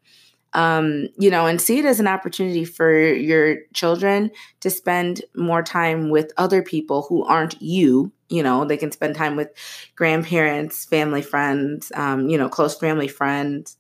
Um, 0.54 1.08
you 1.18 1.30
know, 1.30 1.46
and 1.46 1.62
see 1.62 1.80
it 1.80 1.86
as 1.86 2.02
an 2.02 2.08
opportunity 2.08 2.66
for 2.66 2.92
your 3.14 3.60
children 3.74 4.32
to 4.60 4.70
spend 4.70 5.22
more 5.34 5.64
time 5.64 6.10
with 6.10 6.34
other 6.36 6.62
people 6.62 7.04
who 7.04 7.24
aren't 7.24 7.62
you. 7.62 8.12
You 8.28 8.44
know, 8.44 8.66
they 8.66 8.78
can 8.78 8.92
spend 8.92 9.16
time 9.16 9.38
with 9.38 9.50
grandparents, 9.96 10.84
family 10.86 11.22
friends, 11.22 11.92
um, 11.96 12.28
you 12.28 12.38
know, 12.38 12.50
close 12.50 12.78
family 12.78 13.08
friends, 13.08 13.78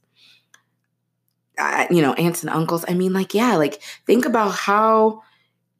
uh, 1.57 1.87
you 1.89 2.01
know, 2.01 2.13
aunts 2.13 2.43
and 2.43 2.49
uncles. 2.49 2.85
I 2.87 2.93
mean, 2.93 3.13
like, 3.13 3.33
yeah, 3.33 3.55
like 3.55 3.81
think 4.05 4.25
about 4.25 4.51
how 4.55 5.21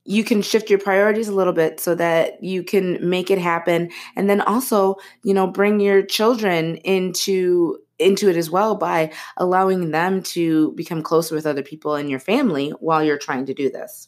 you 0.04 0.24
can 0.24 0.42
shift 0.42 0.70
your 0.70 0.80
priorities 0.80 1.28
a 1.28 1.36
little 1.36 1.54
bit 1.54 1.80
so 1.80 1.96
that 1.96 2.44
you 2.44 2.64
can 2.64 2.98
make 3.08 3.30
it 3.30 3.38
happen 3.38 3.90
and 4.16 4.30
then 4.30 4.42
also 4.42 4.96
you 5.24 5.34
know 5.34 5.46
bring 5.46 5.80
your 5.80 6.02
children 6.02 6.78
into 6.78 7.78
into 8.02 8.30
it 8.30 8.36
as 8.36 8.50
well 8.50 8.76
by 8.76 9.12
allowing 9.38 9.92
them 9.92 10.22
to 10.24 10.72
become 10.74 11.02
closer 11.02 11.36
with 11.36 11.46
other 11.46 11.64
people 11.64 11.96
in 11.96 12.10
your 12.10 12.20
family 12.20 12.72
while 12.80 13.04
you're 13.04 13.18
trying 13.18 13.46
to 13.46 13.54
do 13.54 13.70
this. 13.70 14.08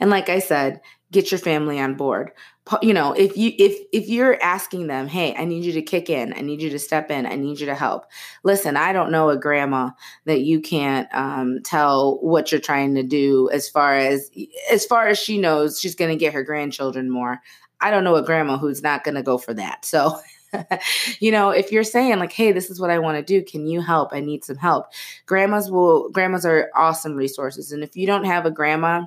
And 0.00 0.10
like 0.10 0.28
i 0.28 0.38
said 0.38 0.80
get 1.10 1.30
your 1.30 1.38
family 1.38 1.78
on 1.78 1.94
board. 1.94 2.32
You 2.80 2.94
know 2.94 3.12
if 3.12 3.36
you 3.36 3.52
if 3.58 3.78
if 3.92 4.08
you're 4.08 4.42
asking 4.42 4.86
them 4.86 5.08
hey 5.08 5.34
i 5.34 5.44
need 5.44 5.64
you 5.64 5.72
to 5.72 5.82
kick 5.82 6.08
in. 6.08 6.32
I 6.32 6.40
need 6.40 6.62
you 6.62 6.70
to 6.70 6.78
step 6.78 7.10
in. 7.10 7.26
I 7.26 7.36
need 7.36 7.60
you 7.60 7.66
to 7.66 7.74
help. 7.74 8.06
Listen 8.44 8.76
i 8.76 8.92
don't 8.92 9.12
know 9.12 9.28
a 9.28 9.36
grandma 9.36 9.90
that 10.24 10.40
you 10.40 10.60
can't 10.60 11.08
um, 11.14 11.58
tell 11.64 12.18
what 12.20 12.50
you're 12.50 12.60
trying 12.60 12.94
to 12.94 13.02
do 13.02 13.50
as 13.52 13.68
far 13.68 13.96
as 13.96 14.30
as 14.70 14.86
far 14.86 15.08
as 15.08 15.18
she 15.18 15.38
knows 15.38 15.80
she's 15.80 15.94
going 15.94 16.10
to 16.10 16.16
get 16.16 16.34
her 16.34 16.42
grandchildren 16.42 17.10
more. 17.10 17.40
I 17.80 17.90
don't 17.90 18.04
know 18.04 18.14
a 18.14 18.24
grandma 18.24 18.58
who's 18.58 18.82
not 18.82 19.02
going 19.02 19.16
to 19.16 19.22
go 19.22 19.38
for 19.38 19.52
that. 19.54 19.84
So 19.84 20.18
you 21.20 21.30
know 21.30 21.50
if 21.50 21.72
you're 21.72 21.84
saying 21.84 22.18
like 22.18 22.32
hey 22.32 22.52
this 22.52 22.70
is 22.70 22.80
what 22.80 22.90
i 22.90 22.98
want 22.98 23.16
to 23.16 23.22
do 23.22 23.44
can 23.44 23.66
you 23.66 23.80
help 23.80 24.12
i 24.12 24.20
need 24.20 24.44
some 24.44 24.56
help 24.56 24.86
grandmas 25.26 25.70
will 25.70 26.10
grandmas 26.10 26.44
are 26.44 26.70
awesome 26.76 27.14
resources 27.14 27.72
and 27.72 27.82
if 27.82 27.96
you 27.96 28.06
don't 28.06 28.24
have 28.24 28.46
a 28.46 28.50
grandma 28.50 29.02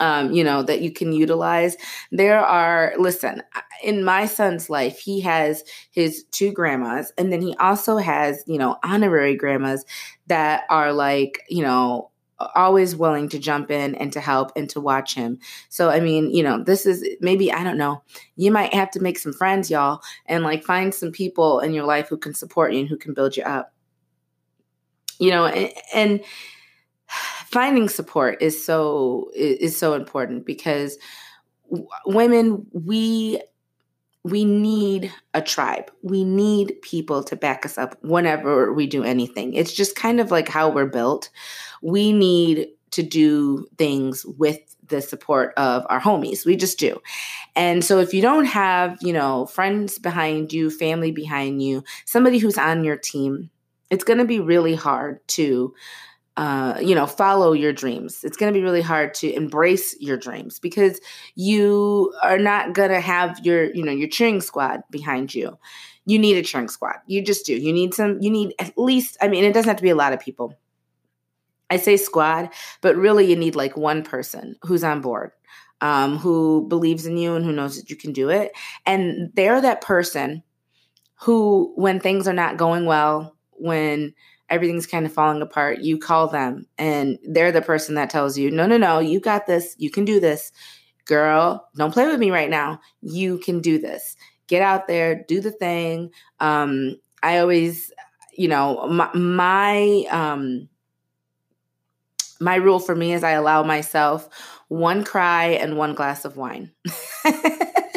um, 0.00 0.32
you 0.32 0.42
know, 0.42 0.62
that 0.62 0.80
you 0.80 0.90
can 0.90 1.12
utilize. 1.12 1.76
There 2.10 2.40
are, 2.40 2.94
listen, 2.98 3.42
in 3.84 4.02
my 4.02 4.26
son's 4.26 4.70
life, 4.70 4.98
he 4.98 5.20
has 5.20 5.62
his 5.90 6.24
two 6.30 6.52
grandmas, 6.52 7.12
and 7.18 7.32
then 7.32 7.42
he 7.42 7.54
also 7.56 7.98
has, 7.98 8.42
you 8.46 8.58
know, 8.58 8.76
honorary 8.82 9.36
grandmas 9.36 9.84
that 10.26 10.64
are 10.70 10.92
like, 10.92 11.42
you 11.48 11.62
know, 11.62 12.10
always 12.54 12.96
willing 12.96 13.28
to 13.28 13.38
jump 13.38 13.70
in 13.70 13.94
and 13.96 14.12
to 14.12 14.20
help 14.20 14.52
and 14.56 14.68
to 14.70 14.80
watch 14.80 15.14
him. 15.14 15.38
So, 15.68 15.90
I 15.90 16.00
mean, 16.00 16.30
you 16.30 16.42
know, 16.42 16.62
this 16.62 16.86
is 16.86 17.06
maybe, 17.20 17.52
I 17.52 17.62
don't 17.62 17.78
know, 17.78 18.02
you 18.36 18.50
might 18.50 18.74
have 18.74 18.90
to 18.92 19.00
make 19.00 19.18
some 19.18 19.32
friends, 19.32 19.70
y'all, 19.70 20.00
and 20.26 20.42
like 20.44 20.64
find 20.64 20.94
some 20.94 21.12
people 21.12 21.60
in 21.60 21.74
your 21.74 21.84
life 21.84 22.08
who 22.08 22.16
can 22.16 22.34
support 22.34 22.72
you 22.72 22.80
and 22.80 22.88
who 22.88 22.96
can 22.96 23.14
build 23.14 23.36
you 23.36 23.42
up. 23.42 23.72
You 25.18 25.30
know, 25.30 25.46
and, 25.46 25.72
and 25.94 26.20
finding 27.50 27.88
support 27.88 28.40
is 28.40 28.64
so 28.64 29.30
is 29.34 29.76
so 29.76 29.94
important 29.94 30.46
because 30.46 30.96
women 32.06 32.66
we 32.72 33.42
we 34.22 34.44
need 34.44 35.12
a 35.32 35.40
tribe. 35.40 35.90
We 36.02 36.24
need 36.24 36.82
people 36.82 37.24
to 37.24 37.36
back 37.36 37.64
us 37.64 37.78
up 37.78 37.96
whenever 38.02 38.72
we 38.72 38.86
do 38.86 39.02
anything. 39.02 39.54
It's 39.54 39.72
just 39.72 39.96
kind 39.96 40.20
of 40.20 40.30
like 40.30 40.48
how 40.48 40.68
we're 40.68 40.86
built. 40.86 41.30
We 41.82 42.12
need 42.12 42.68
to 42.92 43.02
do 43.02 43.66
things 43.78 44.26
with 44.26 44.58
the 44.88 45.00
support 45.00 45.54
of 45.56 45.86
our 45.88 46.00
homies. 46.00 46.44
We 46.44 46.56
just 46.56 46.78
do. 46.78 47.00
And 47.56 47.84
so 47.84 47.98
if 47.98 48.12
you 48.12 48.20
don't 48.20 48.46
have, 48.46 48.98
you 49.00 49.12
know, 49.12 49.46
friends 49.46 49.98
behind 49.98 50.52
you, 50.52 50.68
family 50.70 51.12
behind 51.12 51.62
you, 51.62 51.84
somebody 52.04 52.38
who's 52.38 52.58
on 52.58 52.84
your 52.84 52.96
team, 52.96 53.50
it's 53.88 54.04
going 54.04 54.18
to 54.18 54.24
be 54.24 54.40
really 54.40 54.74
hard 54.74 55.26
to 55.28 55.74
uh, 56.40 56.78
you 56.80 56.94
know, 56.94 57.06
follow 57.06 57.52
your 57.52 57.70
dreams. 57.70 58.24
It's 58.24 58.38
going 58.38 58.50
to 58.50 58.58
be 58.58 58.64
really 58.64 58.80
hard 58.80 59.12
to 59.16 59.30
embrace 59.30 59.94
your 60.00 60.16
dreams 60.16 60.58
because 60.58 60.98
you 61.34 62.14
are 62.22 62.38
not 62.38 62.72
going 62.72 62.88
to 62.88 63.00
have 63.00 63.44
your, 63.44 63.64
you 63.74 63.84
know, 63.84 63.92
your 63.92 64.08
cheering 64.08 64.40
squad 64.40 64.80
behind 64.90 65.34
you. 65.34 65.58
You 66.06 66.18
need 66.18 66.38
a 66.38 66.42
cheering 66.42 66.70
squad. 66.70 66.94
You 67.06 67.20
just 67.20 67.44
do. 67.44 67.54
You 67.54 67.74
need 67.74 67.92
some, 67.92 68.22
you 68.22 68.30
need 68.30 68.54
at 68.58 68.72
least, 68.78 69.18
I 69.20 69.28
mean, 69.28 69.44
it 69.44 69.52
doesn't 69.52 69.68
have 69.68 69.76
to 69.76 69.82
be 69.82 69.90
a 69.90 69.94
lot 69.94 70.14
of 70.14 70.20
people. 70.20 70.58
I 71.68 71.76
say 71.76 71.98
squad, 71.98 72.48
but 72.80 72.96
really 72.96 73.26
you 73.26 73.36
need 73.36 73.54
like 73.54 73.76
one 73.76 74.02
person 74.02 74.56
who's 74.62 74.82
on 74.82 75.02
board, 75.02 75.32
um, 75.82 76.16
who 76.16 76.66
believes 76.68 77.04
in 77.04 77.18
you 77.18 77.34
and 77.34 77.44
who 77.44 77.52
knows 77.52 77.76
that 77.76 77.90
you 77.90 77.96
can 77.96 78.14
do 78.14 78.30
it. 78.30 78.52
And 78.86 79.30
they're 79.34 79.60
that 79.60 79.82
person 79.82 80.42
who, 81.16 81.74
when 81.76 82.00
things 82.00 82.26
are 82.26 82.32
not 82.32 82.56
going 82.56 82.86
well, 82.86 83.36
when 83.50 84.14
everything's 84.50 84.86
kind 84.86 85.06
of 85.06 85.12
falling 85.12 85.40
apart, 85.42 85.78
you 85.80 85.96
call 85.98 86.28
them 86.28 86.66
and 86.76 87.18
they're 87.24 87.52
the 87.52 87.62
person 87.62 87.94
that 87.94 88.10
tells 88.10 88.36
you, 88.36 88.50
no, 88.50 88.66
no, 88.66 88.76
no, 88.76 88.98
you 88.98 89.20
got 89.20 89.46
this. 89.46 89.74
You 89.78 89.90
can 89.90 90.04
do 90.04 90.20
this. 90.20 90.52
Girl, 91.06 91.68
don't 91.76 91.92
play 91.92 92.06
with 92.06 92.18
me 92.18 92.30
right 92.30 92.50
now. 92.50 92.80
You 93.00 93.38
can 93.38 93.60
do 93.60 93.78
this. 93.78 94.16
Get 94.48 94.62
out 94.62 94.88
there, 94.88 95.24
do 95.26 95.40
the 95.40 95.52
thing. 95.52 96.10
Um, 96.40 96.96
I 97.22 97.38
always, 97.38 97.92
you 98.36 98.48
know, 98.48 98.86
my, 98.88 99.10
my, 99.14 100.04
um, 100.10 100.68
my 102.40 102.56
rule 102.56 102.80
for 102.80 102.96
me 102.96 103.12
is 103.12 103.22
I 103.22 103.32
allow 103.32 103.62
myself 103.62 104.28
one 104.68 105.04
cry 105.04 105.46
and 105.46 105.76
one 105.76 105.94
glass 105.94 106.24
of 106.24 106.36
wine. 106.36 106.72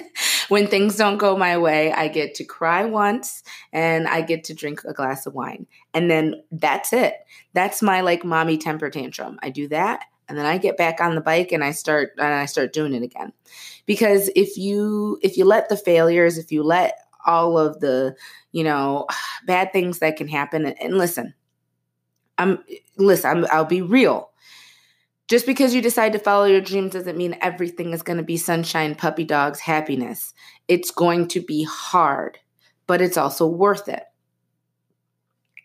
when 0.50 0.68
things 0.68 0.96
don't 0.96 1.18
go 1.18 1.38
my 1.38 1.58
way, 1.58 1.92
I 1.92 2.08
get 2.08 2.36
to 2.36 2.44
cry 2.44 2.86
once 2.86 3.44
and 3.72 4.08
I 4.08 4.22
get 4.22 4.44
to 4.46 4.54
drink 4.54 4.84
a 4.86 4.94
glass 4.94 5.26
of 5.26 5.34
wine. 5.34 5.68
And 5.94 6.10
then 6.10 6.44
that's 6.52 6.94
it. 6.94 7.16
That's 7.54 7.82
my 7.82 8.02
like 8.02 8.24
mommy 8.24 8.58
temper 8.58 8.90
tantrum. 8.90 9.40
I 9.42 9.50
do 9.50 9.68
that 9.70 10.06
and 10.30 10.38
then 10.38 10.46
I 10.46 10.58
get 10.58 10.78
back 10.78 11.02
on 11.02 11.16
the 11.16 11.22
bike 11.22 11.52
and 11.52 11.64
I 11.64 11.72
start 11.72 12.12
and 12.18 12.34
I 12.34 12.46
start 12.46 12.74
doing 12.74 12.94
it 12.94 13.04
again. 13.04 13.34
Because 13.86 14.30
if 14.36 14.58
you 14.58 15.20
if 15.22 15.38
you 15.38 15.46
let 15.46 15.70
the 15.70 15.78
failures, 15.78 16.38
if 16.38 16.52
you 16.52 16.64
let 16.64 16.98
all 17.26 17.58
of 17.58 17.80
the, 17.80 18.16
you 18.52 18.64
know, 18.64 19.08
bad 19.46 19.72
things 19.72 20.00
that 20.00 20.18
can 20.18 20.28
happen. 20.28 20.66
And 20.66 20.98
listen, 20.98 21.34
I'm 22.38 22.64
listen, 22.98 23.30
I'm, 23.30 23.46
I'll 23.52 23.66
be 23.66 23.82
real. 23.82 24.32
Just 25.30 25.46
because 25.46 25.74
you 25.74 25.82
decide 25.82 26.14
to 26.14 26.20
follow 26.20 26.46
your 26.46 26.62
dreams 26.62 26.94
doesn't 26.94 27.18
mean 27.18 27.38
everything 27.42 27.94
is 27.94 28.02
going 28.04 28.18
to 28.18 28.24
be 28.24 28.38
sunshine, 28.38 28.96
puppy 28.96 29.24
dogs, 29.24 29.60
happiness. 29.60 30.34
It's 30.68 30.92
going 30.92 31.30
to 31.30 31.42
be 31.42 31.64
hard, 31.64 32.40
but 32.88 33.02
it's 33.02 33.18
also 33.18 33.48
worth 33.48 33.88
it. 33.88 34.04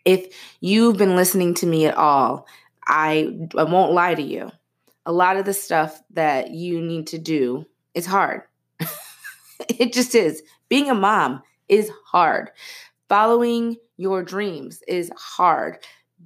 If 0.05 0.33
you've 0.61 0.97
been 0.97 1.15
listening 1.15 1.53
to 1.55 1.65
me 1.65 1.85
at 1.85 1.97
all, 1.97 2.47
I, 2.87 3.47
I 3.57 3.63
won't 3.63 3.91
lie 3.93 4.15
to 4.15 4.21
you. 4.21 4.49
A 5.05 5.11
lot 5.11 5.37
of 5.37 5.45
the 5.45 5.53
stuff 5.53 6.01
that 6.11 6.51
you 6.51 6.81
need 6.81 7.07
to 7.07 7.17
do 7.17 7.65
is 7.93 8.05
hard. 8.05 8.43
it 9.69 9.91
just 9.91 10.15
is. 10.15 10.41
Being 10.69 10.89
a 10.89 10.95
mom 10.95 11.41
is 11.67 11.91
hard. 12.05 12.51
Following 13.09 13.75
your 13.97 14.23
dreams 14.23 14.81
is 14.87 15.11
hard. 15.17 15.79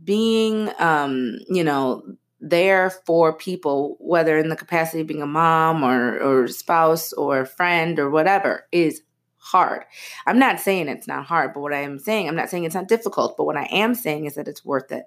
Being, 0.03 0.69
um, 0.79 1.37
you 1.49 1.63
know, 1.63 2.03
there 2.43 2.89
for 2.89 3.33
people, 3.33 3.95
whether 3.99 4.37
in 4.37 4.49
the 4.49 4.55
capacity 4.55 5.01
of 5.01 5.07
being 5.07 5.21
a 5.21 5.27
mom 5.27 5.81
or, 5.81 6.19
or 6.19 6.47
spouse 6.49 7.13
or 7.13 7.45
friend 7.45 7.97
or 7.99 8.09
whatever, 8.09 8.67
is 8.73 9.01
hard. 9.37 9.85
I'm 10.27 10.37
not 10.39 10.59
saying 10.59 10.89
it's 10.89 11.07
not 11.07 11.25
hard, 11.25 11.53
but 11.53 11.61
what 11.61 11.73
I 11.73 11.81
am 11.81 11.99
saying, 11.99 12.27
I'm 12.27 12.35
not 12.35 12.49
saying 12.49 12.65
it's 12.65 12.75
not 12.75 12.89
difficult, 12.89 13.37
but 13.37 13.45
what 13.45 13.55
I 13.55 13.67
am 13.71 13.95
saying 13.95 14.25
is 14.25 14.35
that 14.35 14.49
it's 14.49 14.65
worth 14.65 14.91
it. 14.91 15.05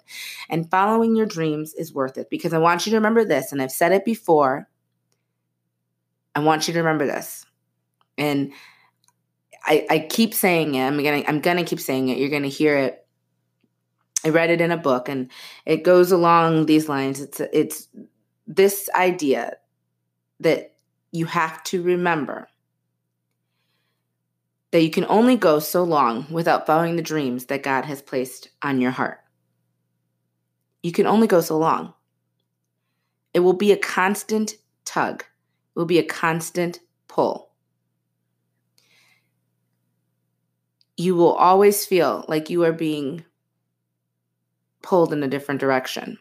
And 0.48 0.70
following 0.70 1.14
your 1.14 1.26
dreams 1.26 1.74
is 1.74 1.92
worth 1.92 2.16
it 2.16 2.30
because 2.30 2.54
I 2.54 2.58
want 2.58 2.86
you 2.86 2.90
to 2.90 2.96
remember 2.96 3.24
this, 3.24 3.52
and 3.52 3.60
I've 3.60 3.70
said 3.70 3.92
it 3.92 4.04
before. 4.04 4.68
I 6.34 6.40
want 6.40 6.68
you 6.68 6.74
to 6.74 6.80
remember 6.80 7.06
this. 7.06 7.44
And 8.16 8.52
I, 9.66 9.86
I 9.90 9.98
keep 9.98 10.32
saying 10.32 10.74
it. 10.74 10.86
I'm 10.86 10.96
gonna 11.02 11.24
I'm 11.26 11.40
gonna 11.40 11.64
keep 11.64 11.80
saying 11.80 12.08
it. 12.08 12.18
You're 12.18 12.30
gonna 12.30 12.48
hear 12.48 12.76
it 12.76 13.05
I 14.26 14.30
read 14.30 14.50
it 14.50 14.60
in 14.60 14.72
a 14.72 14.76
book 14.76 15.08
and 15.08 15.30
it 15.64 15.84
goes 15.84 16.10
along 16.10 16.66
these 16.66 16.88
lines. 16.88 17.20
It's 17.20 17.40
it's 17.52 17.86
this 18.44 18.90
idea 18.92 19.58
that 20.40 20.74
you 21.12 21.26
have 21.26 21.62
to 21.64 21.80
remember 21.80 22.48
that 24.72 24.82
you 24.82 24.90
can 24.90 25.06
only 25.08 25.36
go 25.36 25.60
so 25.60 25.84
long 25.84 26.26
without 26.28 26.66
following 26.66 26.96
the 26.96 27.02
dreams 27.02 27.46
that 27.46 27.62
God 27.62 27.84
has 27.84 28.02
placed 28.02 28.48
on 28.62 28.80
your 28.80 28.90
heart. 28.90 29.20
You 30.82 30.90
can 30.90 31.06
only 31.06 31.28
go 31.28 31.40
so 31.40 31.56
long. 31.56 31.94
It 33.32 33.40
will 33.40 33.52
be 33.52 33.70
a 33.70 33.76
constant 33.76 34.56
tug. 34.84 35.20
It 35.22 35.78
will 35.78 35.86
be 35.86 36.00
a 36.00 36.04
constant 36.04 36.80
pull. 37.06 37.52
You 40.96 41.14
will 41.14 41.34
always 41.34 41.86
feel 41.86 42.24
like 42.26 42.50
you 42.50 42.64
are 42.64 42.72
being 42.72 43.24
pulled 44.86 45.12
in 45.12 45.24
a 45.24 45.28
different 45.28 45.60
direction. 45.60 46.16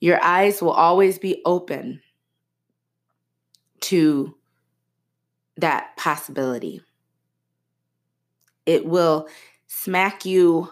Your 0.00 0.18
eyes 0.24 0.62
will 0.62 0.70
always 0.70 1.18
be 1.18 1.42
open 1.44 2.00
to 3.80 4.34
that 5.58 5.94
possibility. 5.98 6.80
It 8.64 8.86
will 8.86 9.28
smack 9.66 10.24
you 10.24 10.70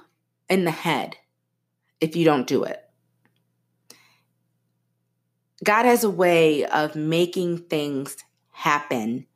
in 0.48 0.64
the 0.64 0.70
head 0.70 1.16
if 2.00 2.16
you 2.16 2.24
don't 2.24 2.46
do 2.46 2.64
it. 2.64 2.82
God 5.62 5.84
has 5.84 6.02
a 6.02 6.10
way 6.10 6.64
of 6.64 6.96
making 6.96 7.58
things 7.58 8.16
happen 8.52 9.26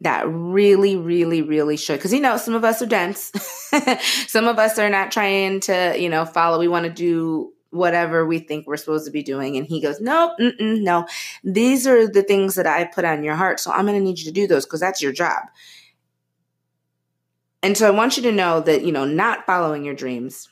that 0.00 0.28
really, 0.28 0.96
really, 0.96 1.42
really 1.42 1.76
should. 1.76 1.96
Because, 1.96 2.12
you 2.12 2.20
know, 2.20 2.36
some 2.36 2.54
of 2.54 2.64
us 2.64 2.80
are 2.80 2.86
dense. 2.86 3.32
some 4.28 4.46
of 4.46 4.58
us 4.58 4.78
are 4.78 4.90
not 4.90 5.10
trying 5.10 5.60
to, 5.60 5.96
you 5.98 6.08
know, 6.08 6.24
follow. 6.24 6.58
We 6.58 6.68
want 6.68 6.84
to 6.84 6.92
do 6.92 7.52
whatever 7.70 8.24
we 8.24 8.38
think 8.38 8.66
we're 8.66 8.76
supposed 8.76 9.04
to 9.06 9.10
be 9.10 9.22
doing. 9.22 9.56
And 9.56 9.66
he 9.66 9.80
goes, 9.80 10.00
nope, 10.00 10.32
no. 10.60 11.06
These 11.42 11.86
are 11.86 12.06
the 12.06 12.22
things 12.22 12.54
that 12.54 12.66
I 12.66 12.84
put 12.84 13.04
on 13.04 13.24
your 13.24 13.34
heart. 13.34 13.60
So 13.60 13.70
I'm 13.70 13.86
going 13.86 13.98
to 13.98 14.04
need 14.04 14.18
you 14.18 14.24
to 14.26 14.32
do 14.32 14.46
those 14.46 14.64
because 14.64 14.80
that's 14.80 15.02
your 15.02 15.12
job. 15.12 15.42
And 17.62 17.76
so 17.76 17.86
I 17.88 17.90
want 17.90 18.16
you 18.16 18.22
to 18.24 18.32
know 18.32 18.60
that, 18.60 18.84
you 18.84 18.92
know, 18.92 19.04
not 19.04 19.44
following 19.44 19.84
your 19.84 19.94
dreams, 19.94 20.48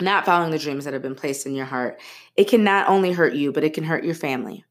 not 0.00 0.26
following 0.26 0.50
the 0.50 0.58
dreams 0.58 0.84
that 0.84 0.92
have 0.92 1.02
been 1.02 1.14
placed 1.14 1.46
in 1.46 1.54
your 1.54 1.64
heart, 1.64 2.00
it 2.36 2.48
can 2.48 2.62
not 2.62 2.88
only 2.88 3.12
hurt 3.12 3.34
you, 3.34 3.50
but 3.50 3.64
it 3.64 3.72
can 3.72 3.84
hurt 3.84 4.04
your 4.04 4.14
family 4.14 4.64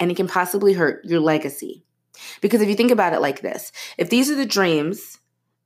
and 0.00 0.10
it 0.10 0.16
can 0.16 0.26
possibly 0.26 0.72
hurt 0.72 1.04
your 1.04 1.20
legacy. 1.20 1.85
Because 2.40 2.60
if 2.60 2.68
you 2.68 2.74
think 2.74 2.90
about 2.90 3.12
it 3.12 3.20
like 3.20 3.40
this, 3.40 3.72
if 3.98 4.10
these 4.10 4.30
are 4.30 4.36
the 4.36 4.46
dreams 4.46 5.18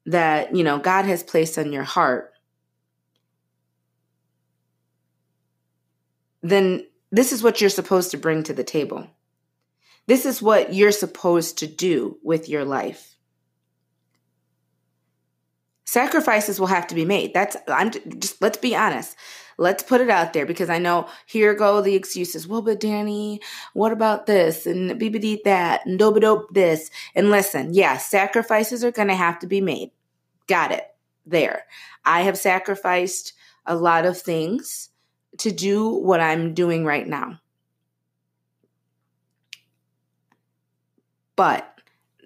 that, 0.07 0.55
you 0.55 0.65
know, 0.65 0.79
God 0.79 1.05
has 1.05 1.23
placed 1.23 1.59
on 1.59 1.73
your 1.73 1.83
heart, 1.83 2.33
then 6.43 6.87
this 7.11 7.33
is 7.33 7.43
what 7.43 7.61
you're 7.61 7.71
supposed 7.71 8.11
to 8.13 8.19
bring 8.19 8.43
to 8.45 8.53
the 8.53 8.65
table. 8.65 9.07
This 10.07 10.27
is 10.27 10.43
what 10.43 10.75
you're 10.75 10.93
supposed 10.93 11.59
to 11.59 11.67
do 11.67 12.19
with 12.23 12.49
your 12.49 12.65
life. 12.65 13.15
Sacrifices 15.85 16.61
will 16.61 16.69
have 16.69 16.87
to 16.89 16.95
be 16.95 17.05
made. 17.05 17.35
That's 17.35 17.57
I'm 17.69 17.91
just 17.91 18.41
let's 18.41 18.59
be 18.59 18.77
honest. 18.77 19.17
Let's 19.61 19.83
put 19.83 20.01
it 20.01 20.09
out 20.09 20.33
there 20.33 20.47
because 20.47 20.71
I 20.71 20.79
know 20.79 21.07
here 21.27 21.55
go 21.55 21.83
the 21.83 21.95
excuses. 21.95 22.49
Well, 22.49 22.63
but 22.63 22.81
Danny, 22.81 23.43
what 23.75 23.93
about 23.93 24.25
this 24.25 24.65
and 24.65 24.99
BBD 24.99 25.43
that 25.45 25.85
and 25.85 25.99
dope 25.99 26.19
dope 26.19 26.55
this? 26.55 26.91
And 27.15 27.31
listen, 27.31 27.75
yeah, 27.75 27.99
sacrifices 27.99 28.83
are 28.83 28.91
going 28.91 29.09
to 29.09 29.15
have 29.15 29.39
to 29.41 29.47
be 29.47 29.61
made. 29.61 29.91
Got 30.47 30.73
it. 30.73 30.87
There. 31.27 31.67
I 32.07 32.23
have 32.23 32.39
sacrificed 32.39 33.35
a 33.67 33.77
lot 33.77 34.07
of 34.07 34.19
things 34.19 34.89
to 35.37 35.53
do 35.53 35.91
what 35.91 36.21
I'm 36.21 36.55
doing 36.55 36.87
right 36.87 37.07
now. 37.07 37.39
But 41.37 41.80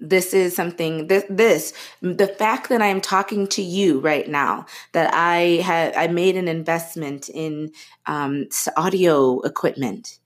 this 0.08 0.34
is 0.34 0.54
something 0.54 1.06
this, 1.06 1.24
this 1.28 1.72
the 2.00 2.26
fact 2.26 2.68
that 2.68 2.82
i'm 2.82 3.00
talking 3.00 3.46
to 3.46 3.62
you 3.62 4.00
right 4.00 4.28
now 4.28 4.66
that 4.92 5.12
i 5.14 5.60
have 5.62 5.92
i 5.96 6.06
made 6.06 6.36
an 6.36 6.48
investment 6.48 7.28
in 7.28 7.72
um, 8.06 8.46
audio 8.76 9.40
equipment 9.40 10.18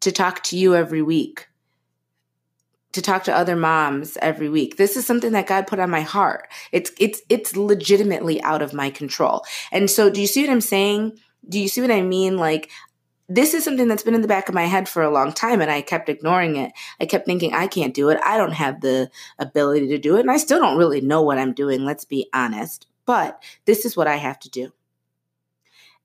to 0.00 0.10
talk 0.10 0.42
to 0.42 0.56
you 0.56 0.74
every 0.74 1.02
week 1.02 1.48
to 2.96 3.02
talk 3.02 3.24
to 3.24 3.34
other 3.34 3.56
moms 3.56 4.16
every 4.22 4.48
week. 4.48 4.78
This 4.78 4.96
is 4.96 5.06
something 5.06 5.32
that 5.32 5.46
god 5.46 5.66
put 5.66 5.78
on 5.78 5.90
my 5.90 6.00
heart. 6.00 6.48
It's 6.72 6.90
it's 6.98 7.20
it's 7.28 7.54
legitimately 7.54 8.42
out 8.42 8.62
of 8.62 8.72
my 8.72 8.88
control. 8.88 9.44
And 9.70 9.90
so 9.90 10.08
do 10.08 10.18
you 10.18 10.26
see 10.26 10.42
what 10.42 10.50
i'm 10.50 10.62
saying? 10.62 11.18
Do 11.46 11.60
you 11.60 11.68
see 11.68 11.82
what 11.82 11.90
i 11.90 12.00
mean? 12.00 12.38
Like 12.38 12.70
this 13.28 13.54
is 13.54 13.64
something 13.64 13.88
that's 13.88 14.02
been 14.02 14.14
in 14.14 14.22
the 14.22 14.28
back 14.28 14.48
of 14.48 14.54
my 14.54 14.64
head 14.64 14.88
for 14.88 15.02
a 15.02 15.10
long 15.10 15.32
time 15.32 15.60
and 15.60 15.70
I 15.70 15.82
kept 15.82 16.08
ignoring 16.08 16.56
it. 16.56 16.72
I 17.00 17.06
kept 17.06 17.26
thinking, 17.26 17.54
I 17.54 17.66
can't 17.66 17.94
do 17.94 18.08
it. 18.10 18.20
I 18.24 18.36
don't 18.36 18.52
have 18.52 18.80
the 18.80 19.10
ability 19.38 19.88
to 19.88 19.98
do 19.98 20.16
it. 20.16 20.20
And 20.20 20.30
I 20.30 20.36
still 20.36 20.60
don't 20.60 20.78
really 20.78 21.00
know 21.00 21.22
what 21.22 21.38
I'm 21.38 21.52
doing, 21.52 21.84
let's 21.84 22.04
be 22.04 22.28
honest. 22.32 22.86
But 23.04 23.42
this 23.64 23.84
is 23.84 23.96
what 23.96 24.06
I 24.06 24.16
have 24.16 24.38
to 24.40 24.50
do. 24.50 24.72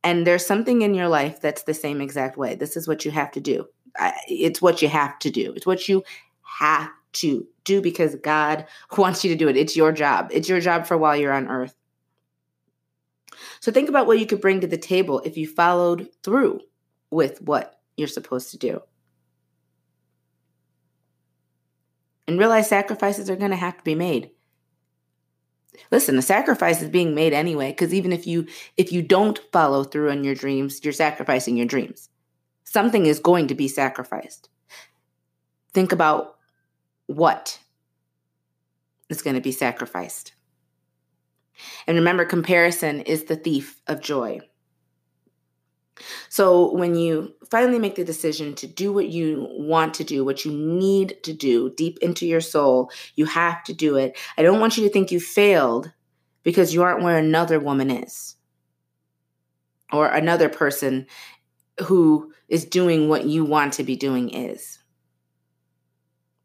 And 0.04 0.26
there's 0.26 0.46
something 0.46 0.82
in 0.82 0.96
your 0.96 1.08
life 1.08 1.40
that's 1.42 1.64
the 1.64 1.76
same 1.76 2.02
exact 2.02 2.38
way. 2.38 2.56
This 2.56 2.76
is 2.76 2.88
what 2.88 3.06
you 3.06 3.12
have 3.12 3.32
to 3.32 3.40
do. 3.40 3.68
It's 4.28 4.62
what 4.62 4.82
you 4.82 4.90
have 4.90 5.20
to 5.20 5.30
do. 5.30 5.54
It's 5.56 5.66
what 5.66 5.88
you 5.88 6.04
have 6.42 6.90
to 7.14 7.48
do 7.66 7.82
because 7.82 8.16
God 8.16 8.66
wants 8.98 9.24
you 9.24 9.32
to 9.32 9.38
do 9.38 9.48
it. 9.48 9.58
It's 9.58 9.76
your 9.76 9.92
job. 9.92 10.30
It's 10.32 10.50
your 10.50 10.60
job 10.60 10.88
for 10.88 10.98
while 10.98 11.16
you're 11.16 11.34
on 11.34 11.50
earth. 11.50 11.76
So 13.60 13.72
think 13.72 13.90
about 13.90 14.08
what 14.08 14.20
you 14.20 14.26
could 14.26 14.42
bring 14.42 14.62
to 14.62 14.68
the 14.68 14.78
table 14.78 15.22
if 15.24 15.38
you 15.38 15.48
followed 15.48 16.10
through 16.24 16.62
with 17.12 17.42
what 17.42 17.80
you're 17.98 18.08
supposed 18.08 18.52
to 18.52 18.58
do. 18.58 18.82
And 22.28 22.40
realize 22.40 22.70
sacrifices 22.70 23.30
are 23.30 23.36
going 23.36 23.52
to 23.52 23.58
have 23.58 23.78
to 23.78 23.84
be 23.84 23.96
made. 23.96 24.32
Listen, 25.92 26.18
a 26.18 26.22
sacrifice 26.22 26.82
is 26.82 26.90
being 26.90 27.16
made 27.16 27.34
anyway 27.34 27.72
because 27.72 27.94
even 27.94 28.12
if 28.12 28.28
you 28.28 28.48
if 28.78 28.92
you 28.92 29.02
don't 29.02 29.40
follow 29.52 29.84
through 29.84 30.12
on 30.12 30.24
your 30.24 30.36
dreams, 30.36 30.80
you're 30.84 30.94
sacrificing 30.94 31.58
your 31.58 31.66
dreams. 31.66 32.10
Something 32.64 33.06
is 33.06 33.20
going 33.20 33.48
to 33.48 33.56
be 33.56 33.68
sacrificed. 33.68 34.50
Think 35.74 35.92
about 35.92 36.36
what 37.08 37.60
is 39.10 39.22
going 39.22 39.36
to 39.36 39.42
be 39.42 39.52
sacrificed. 39.52 40.34
And 41.86 41.98
remember, 41.98 42.26
comparison 42.26 43.02
is 43.02 43.26
the 43.26 43.36
thief 43.36 43.82
of 43.88 44.02
joy. 44.02 44.40
So 46.30 46.74
when 46.74 46.96
you 46.96 47.34
finally 47.50 47.80
make 47.80 47.96
the 47.96 48.04
decision 48.04 48.56
to 48.56 48.68
do 48.68 48.94
what 48.94 49.10
you 49.10 49.48
want 49.52 49.94
to 49.96 50.04
do, 50.04 50.24
what 50.24 50.46
you 50.46 50.52
need 50.52 51.22
to 51.24 51.34
do 51.34 51.72
deep 51.76 52.00
into 52.02 52.26
your 52.26 52.42
soul, 52.42 52.92
you 53.16 53.26
have 53.26 53.64
to 53.66 53.74
do 53.74 53.98
it. 53.98 54.18
I 54.38 54.42
don't 54.42 54.60
want 54.60 54.78
you 54.78 54.84
to 54.84 54.90
think 54.90 55.12
you 55.12 55.20
failed 55.20 55.92
because 56.44 56.74
you 56.74 56.84
aren't 56.84 57.04
where 57.04 57.18
another 57.18 57.60
woman 57.60 57.90
is 57.90 58.36
or 59.92 60.08
another 60.08 60.50
person 60.50 61.08
who 61.86 62.34
is 62.48 62.66
doing 62.66 63.10
what 63.10 63.26
you 63.26 63.46
want 63.46 63.74
to 63.74 63.84
be 63.84 63.96
doing 63.96 64.30
is. 64.30 64.80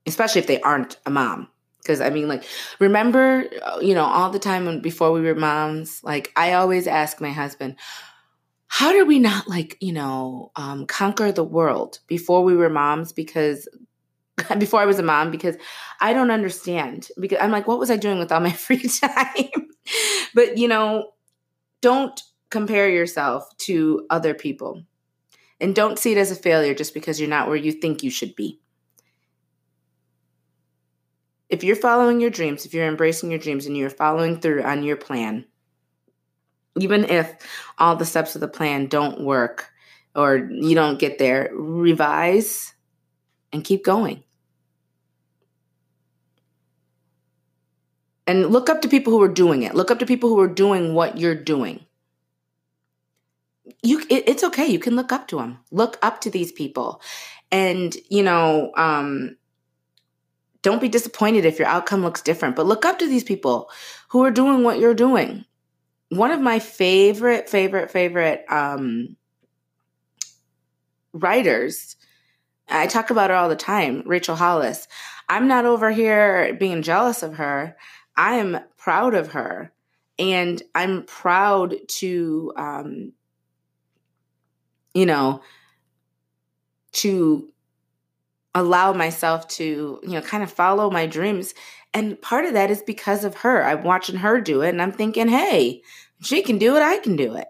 Especially 0.07 0.41
if 0.41 0.47
they 0.47 0.61
aren't 0.61 0.99
a 1.05 1.11
mom. 1.11 1.49
Because 1.79 2.01
I 2.01 2.11
mean, 2.11 2.27
like, 2.27 2.45
remember, 2.81 3.45
uh, 3.63 3.79
you 3.81 3.95
know, 3.95 4.05
all 4.05 4.31
the 4.31 4.41
time 4.41 4.81
before 4.81 5.13
we 5.13 5.21
were 5.21 5.37
moms, 5.37 6.03
like, 6.03 6.33
I 6.35 6.55
always 6.55 6.89
ask 6.89 7.21
my 7.21 7.31
husband, 7.31 7.77
how 8.77 8.93
did 8.93 9.09
we 9.09 9.19
not 9.19 9.49
like, 9.49 9.79
you 9.81 9.95
know, 9.95 10.53
um, 10.55 10.85
conquer 10.85 11.33
the 11.33 11.43
world 11.43 11.99
before 12.09 12.45
we 12.45 12.55
were 12.55 12.69
moms? 12.69 13.11
Because 13.11 13.67
before 14.59 14.83
I 14.83 14.85
was 14.85 14.99
a 14.99 15.03
mom, 15.03 15.31
because 15.31 15.57
I 16.03 16.13
don't 16.13 16.31
understand. 16.31 17.09
Because 17.19 17.39
I'm 17.41 17.51
like, 17.51 17.67
what 17.67 17.79
was 17.79 17.91
I 17.91 17.97
doing 17.97 18.19
with 18.19 18.31
all 18.31 18.41
my 18.41 18.53
free 18.67 18.87
time? 18.87 19.71
but, 20.35 20.59
you 20.59 20.69
know, 20.69 21.13
don't 21.81 22.21
compare 22.51 22.91
yourself 22.91 23.49
to 23.61 24.07
other 24.11 24.35
people. 24.35 24.83
And 25.59 25.75
don't 25.75 25.99
see 25.99 26.13
it 26.13 26.19
as 26.19 26.31
a 26.31 26.37
failure 26.37 26.75
just 26.75 26.93
because 26.93 27.19
you're 27.19 27.31
not 27.31 27.49
where 27.49 27.57
you 27.57 27.73
think 27.73 28.03
you 28.03 28.11
should 28.11 28.37
be. 28.37 28.61
If 31.49 31.65
you're 31.65 31.77
following 31.77 32.21
your 32.21 32.29
dreams, 32.29 32.67
if 32.67 32.75
you're 32.75 32.87
embracing 32.87 33.31
your 33.31 33.41
dreams 33.41 33.65
and 33.65 33.75
you're 33.75 33.89
following 33.89 34.39
through 34.39 34.65
on 34.65 34.83
your 34.83 34.97
plan, 34.97 35.47
even 36.77 37.05
if 37.05 37.35
all 37.79 37.97
the 37.97 38.05
steps 38.05 38.35
of 38.35 38.41
the 38.41 38.49
plan 38.49 38.87
don't 38.87 39.21
work 39.21 39.71
or 40.15 40.37
you 40.37 40.75
don't 40.75 40.99
get 40.99 41.19
there, 41.19 41.51
revise 41.53 42.75
and 43.53 43.65
keep 43.65 43.85
going. 43.85 44.23
And 48.27 48.47
look 48.51 48.69
up 48.69 48.83
to 48.83 48.89
people 48.89 49.13
who 49.13 49.23
are 49.23 49.29
doing 49.29 49.63
it. 49.63 49.75
Look 49.75 49.91
up 49.91 50.01
to 50.01 50.07
people 50.07 50.31
who 50.31 50.41
are 50.41 50.49
doing 50.49 50.95
what 50.95 51.17
you're 51.17 51.35
doing. 51.35 51.85
You, 53.83 54.01
it, 54.11 54.29
it's 54.29 54.43
okay. 54.45 54.67
You 54.67 54.79
can 54.79 54.97
look 54.97 55.13
up 55.13 55.29
to 55.29 55.37
them. 55.37 55.59
Look 55.71 55.99
up 56.03 56.21
to 56.23 56.31
these 56.31 56.51
people, 56.53 57.01
and 57.53 57.97
you 58.09 58.23
know, 58.23 58.73
um, 58.77 59.37
don't 60.63 60.81
be 60.81 60.89
disappointed 60.89 61.45
if 61.45 61.59
your 61.59 61.69
outcome 61.69 62.03
looks 62.03 62.23
different. 62.23 62.57
But 62.57 62.67
look 62.67 62.85
up 62.85 62.99
to 63.01 63.09
these 63.09 63.25
people 63.25 63.71
who 64.09 64.25
are 64.25 64.31
doing 64.31 64.63
what 64.63 64.79
you're 64.79 64.95
doing 64.95 65.46
one 66.09 66.31
of 66.31 66.41
my 66.41 66.59
favorite, 66.59 67.49
favorite, 67.49 67.91
favorite 67.91 68.45
um, 68.49 69.17
writers. 71.13 71.97
I 72.69 72.87
talk 72.87 73.11
about 73.11 73.31
her 73.31 73.37
all 73.37 73.49
the 73.49 73.57
time, 73.57 74.03
Rachel 74.07 74.37
Hollis. 74.37 74.89
I'm 75.29 75.49
not 75.49 75.67
over 75.67 75.91
here 75.91 76.55
being 76.59 76.83
jealous 76.83 77.23
of 77.23 77.35
her. 77.35 77.77
I 78.17 78.37
am 78.37 78.59
proud 78.77 79.15
of 79.15 79.33
her. 79.33 79.73
And 80.19 80.63
I'm 80.75 81.05
proud 81.05 81.75
to, 81.89 82.53
um, 82.57 83.13
you 84.95 85.05
know, 85.05 85.43
to 86.93 87.53
allow 88.55 88.95
myself 88.95 89.47
to, 89.49 90.01
you 90.03 90.11
know, 90.11 90.23
kind 90.23 90.43
of 90.43 90.51
follow 90.51 90.91
my 90.91 91.07
dreams 91.07 91.53
and 91.97 92.21
part 92.21 92.45
of 92.45 92.53
that 92.53 92.71
is 92.71 92.83
because 92.83 93.25
of 93.25 93.37
her. 93.37 93.65
I'm 93.65 93.83
watching 93.83 94.17
her 94.17 94.39
do 94.39 94.61
it 94.61 94.69
and 94.69 94.83
I'm 94.83 94.93
thinking, 94.93 95.29
hey, 95.29 95.81
she 96.21 96.43
can 96.43 96.59
do 96.59 96.77
it, 96.77 96.83
I 96.83 96.99
can 96.99 97.17
do 97.17 97.37
it. 97.37 97.49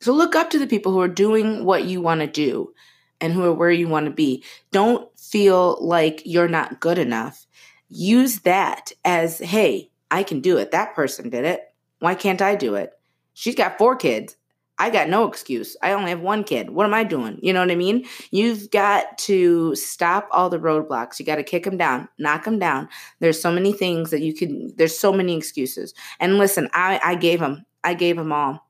So 0.00 0.12
look 0.12 0.36
up 0.36 0.50
to 0.50 0.58
the 0.60 0.68
people 0.68 0.92
who 0.92 1.00
are 1.00 1.08
doing 1.08 1.64
what 1.64 1.82
you 1.82 2.00
want 2.00 2.20
to 2.20 2.28
do 2.28 2.72
and 3.20 3.32
who 3.32 3.42
are 3.42 3.52
where 3.52 3.72
you 3.72 3.88
want 3.88 4.06
to 4.06 4.12
be. 4.12 4.44
Don't 4.70 5.10
feel 5.18 5.84
like 5.84 6.22
you're 6.24 6.46
not 6.46 6.78
good 6.78 6.96
enough. 6.96 7.44
Use 7.88 8.38
that 8.42 8.92
as, 9.04 9.38
hey, 9.38 9.90
I 10.08 10.22
can 10.22 10.38
do 10.38 10.56
it. 10.56 10.70
That 10.70 10.94
person 10.94 11.28
did 11.28 11.44
it. 11.44 11.62
Why 11.98 12.14
can't 12.14 12.40
I 12.40 12.54
do 12.54 12.76
it? 12.76 12.92
She's 13.34 13.56
got 13.56 13.78
four 13.78 13.96
kids. 13.96 14.36
I 14.80 14.88
got 14.88 15.10
no 15.10 15.28
excuse. 15.28 15.76
I 15.82 15.92
only 15.92 16.08
have 16.08 16.20
one 16.20 16.42
kid. 16.42 16.70
What 16.70 16.86
am 16.86 16.94
I 16.94 17.04
doing? 17.04 17.38
You 17.42 17.52
know 17.52 17.60
what 17.60 17.70
I 17.70 17.76
mean? 17.76 18.06
You've 18.30 18.70
got 18.70 19.18
to 19.18 19.74
stop 19.76 20.26
all 20.32 20.48
the 20.48 20.58
roadblocks. 20.58 21.18
You 21.18 21.26
got 21.26 21.36
to 21.36 21.42
kick 21.42 21.64
them 21.64 21.76
down, 21.76 22.08
knock 22.18 22.44
them 22.44 22.58
down. 22.58 22.88
There's 23.18 23.38
so 23.38 23.52
many 23.52 23.74
things 23.74 24.10
that 24.10 24.22
you 24.22 24.32
can, 24.32 24.72
there's 24.76 24.98
so 24.98 25.12
many 25.12 25.36
excuses. 25.36 25.92
And 26.18 26.38
listen, 26.38 26.70
I, 26.72 26.98
I 27.04 27.14
gave 27.14 27.40
them, 27.40 27.66
I 27.84 27.92
gave 27.92 28.16
them 28.16 28.32
all. 28.32 28.66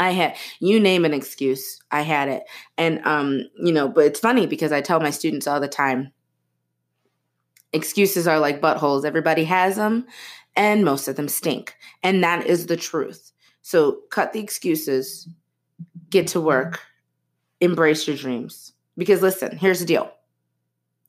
I 0.00 0.10
had 0.10 0.36
you 0.58 0.80
name 0.80 1.04
an 1.04 1.14
excuse, 1.14 1.80
I 1.92 2.02
had 2.02 2.28
it. 2.28 2.42
And 2.76 3.00
um, 3.06 3.42
you 3.56 3.72
know, 3.72 3.88
but 3.88 4.04
it's 4.04 4.20
funny 4.20 4.48
because 4.48 4.72
I 4.72 4.80
tell 4.80 4.98
my 4.98 5.10
students 5.10 5.46
all 5.46 5.60
the 5.60 5.68
time 5.68 6.12
excuses 7.72 8.26
are 8.26 8.40
like 8.40 8.60
buttholes. 8.60 9.04
Everybody 9.04 9.44
has 9.44 9.76
them 9.76 10.06
and 10.56 10.84
most 10.84 11.06
of 11.06 11.14
them 11.14 11.28
stink. 11.28 11.76
And 12.02 12.24
that 12.24 12.46
is 12.46 12.66
the 12.66 12.76
truth. 12.76 13.27
So 13.68 13.98
cut 14.08 14.32
the 14.32 14.40
excuses, 14.40 15.28
get 16.08 16.28
to 16.28 16.40
work, 16.40 16.80
embrace 17.60 18.08
your 18.08 18.16
dreams. 18.16 18.72
Because 18.96 19.20
listen, 19.20 19.58
here's 19.58 19.80
the 19.80 19.84
deal. 19.84 20.10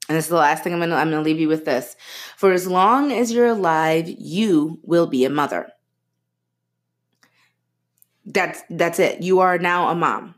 And 0.10 0.18
this 0.18 0.26
is 0.26 0.30
the 0.30 0.36
last 0.36 0.62
thing 0.62 0.74
I'm 0.74 0.82
gonna 0.82 0.98
I'm 0.98 1.10
gonna 1.10 1.22
leave 1.22 1.40
you 1.40 1.48
with 1.48 1.64
this. 1.64 1.96
For 2.36 2.52
as 2.52 2.68
long 2.68 3.14
as 3.14 3.32
you're 3.32 3.48
alive, 3.48 4.10
you 4.10 4.82
will 4.84 5.08
be 5.08 5.24
a 5.24 5.30
mother. 5.30 5.70
That's 8.26 8.62
that's 8.70 9.00
it. 9.00 9.24
You 9.24 9.40
are 9.40 9.58
now 9.58 9.88
a 9.88 9.96
mom. 9.96 10.36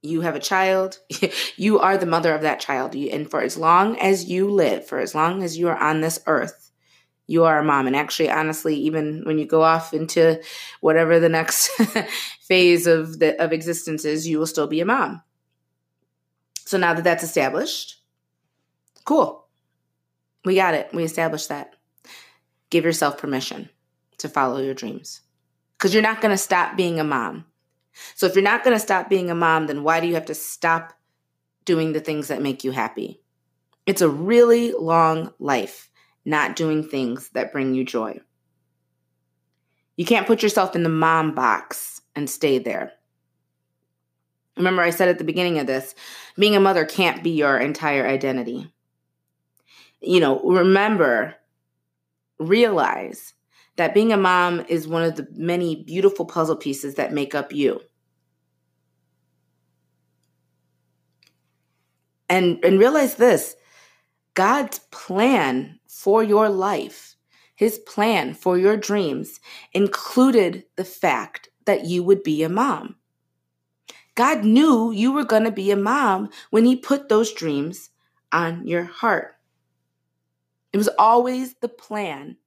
You 0.00 0.22
have 0.22 0.36
a 0.36 0.40
child. 0.40 1.00
you 1.58 1.80
are 1.80 1.98
the 1.98 2.06
mother 2.06 2.34
of 2.34 2.40
that 2.40 2.60
child. 2.60 2.94
And 2.94 3.30
for 3.30 3.42
as 3.42 3.58
long 3.58 3.98
as 3.98 4.24
you 4.24 4.50
live, 4.50 4.86
for 4.86 5.00
as 5.00 5.14
long 5.14 5.42
as 5.42 5.58
you 5.58 5.68
are 5.68 5.76
on 5.76 6.00
this 6.00 6.18
earth, 6.26 6.69
you 7.30 7.44
are 7.44 7.60
a 7.60 7.64
mom. 7.64 7.86
And 7.86 7.94
actually, 7.94 8.28
honestly, 8.28 8.74
even 8.74 9.22
when 9.22 9.38
you 9.38 9.46
go 9.46 9.62
off 9.62 9.94
into 9.94 10.42
whatever 10.80 11.20
the 11.20 11.28
next 11.28 11.68
phase 12.40 12.88
of 12.88 13.20
the 13.20 13.40
of 13.40 13.52
existence 13.52 14.04
is, 14.04 14.26
you 14.26 14.40
will 14.40 14.48
still 14.48 14.66
be 14.66 14.80
a 14.80 14.84
mom. 14.84 15.22
So 16.64 16.76
now 16.76 16.92
that 16.92 17.04
that's 17.04 17.22
established, 17.22 18.02
cool. 19.04 19.46
We 20.44 20.56
got 20.56 20.74
it. 20.74 20.90
We 20.92 21.04
established 21.04 21.50
that. 21.50 21.76
Give 22.68 22.84
yourself 22.84 23.16
permission 23.16 23.70
to 24.18 24.28
follow 24.28 24.58
your 24.58 24.74
dreams. 24.74 25.20
Because 25.78 25.94
you're 25.94 26.02
not 26.02 26.20
going 26.20 26.32
to 26.34 26.38
stop 26.38 26.76
being 26.76 26.98
a 26.98 27.04
mom. 27.04 27.44
So 28.16 28.26
if 28.26 28.34
you're 28.34 28.42
not 28.42 28.64
going 28.64 28.74
to 28.74 28.82
stop 28.82 29.08
being 29.08 29.30
a 29.30 29.36
mom, 29.36 29.68
then 29.68 29.84
why 29.84 30.00
do 30.00 30.08
you 30.08 30.14
have 30.14 30.26
to 30.26 30.34
stop 30.34 30.94
doing 31.64 31.92
the 31.92 32.00
things 32.00 32.26
that 32.26 32.42
make 32.42 32.64
you 32.64 32.72
happy? 32.72 33.20
It's 33.86 34.02
a 34.02 34.08
really 34.08 34.72
long 34.72 35.32
life 35.38 35.89
not 36.24 36.56
doing 36.56 36.82
things 36.82 37.30
that 37.30 37.52
bring 37.52 37.74
you 37.74 37.84
joy. 37.84 38.20
You 39.96 40.04
can't 40.04 40.26
put 40.26 40.42
yourself 40.42 40.74
in 40.74 40.82
the 40.82 40.88
mom 40.88 41.34
box 41.34 42.00
and 42.14 42.28
stay 42.28 42.58
there. 42.58 42.92
Remember, 44.56 44.82
I 44.82 44.90
said 44.90 45.08
at 45.08 45.18
the 45.18 45.24
beginning 45.24 45.58
of 45.58 45.66
this 45.66 45.94
being 46.36 46.56
a 46.56 46.60
mother 46.60 46.84
can't 46.84 47.22
be 47.22 47.30
your 47.30 47.58
entire 47.58 48.06
identity. 48.06 48.72
You 50.00 50.20
know, 50.20 50.40
remember, 50.40 51.36
realize 52.38 53.34
that 53.76 53.94
being 53.94 54.12
a 54.12 54.16
mom 54.16 54.64
is 54.68 54.86
one 54.86 55.02
of 55.02 55.16
the 55.16 55.26
many 55.32 55.82
beautiful 55.84 56.26
puzzle 56.26 56.56
pieces 56.56 56.96
that 56.96 57.12
make 57.12 57.34
up 57.34 57.52
you. 57.52 57.80
And, 62.28 62.62
and 62.64 62.78
realize 62.78 63.16
this 63.16 63.56
God's 64.34 64.78
plan 64.90 65.79
for 66.00 66.24
your 66.24 66.48
life, 66.48 67.14
his 67.54 67.78
plan 67.80 68.32
for 68.32 68.56
your 68.56 68.74
dreams, 68.74 69.38
included 69.74 70.64
the 70.76 70.84
fact 70.84 71.50
that 71.66 71.84
you 71.84 72.02
would 72.02 72.22
be 72.22 72.42
a 72.42 72.48
mom. 72.48 72.96
God 74.14 74.42
knew 74.42 74.90
you 74.90 75.12
were 75.12 75.24
going 75.24 75.44
to 75.44 75.50
be 75.50 75.70
a 75.70 75.76
mom 75.76 76.30
when 76.48 76.64
he 76.64 76.74
put 76.74 77.10
those 77.10 77.34
dreams 77.34 77.90
on 78.32 78.66
your 78.66 78.84
heart. 78.84 79.36
It 80.72 80.78
was 80.78 80.88
always 80.98 81.54
the 81.56 81.68
plan 81.68 82.38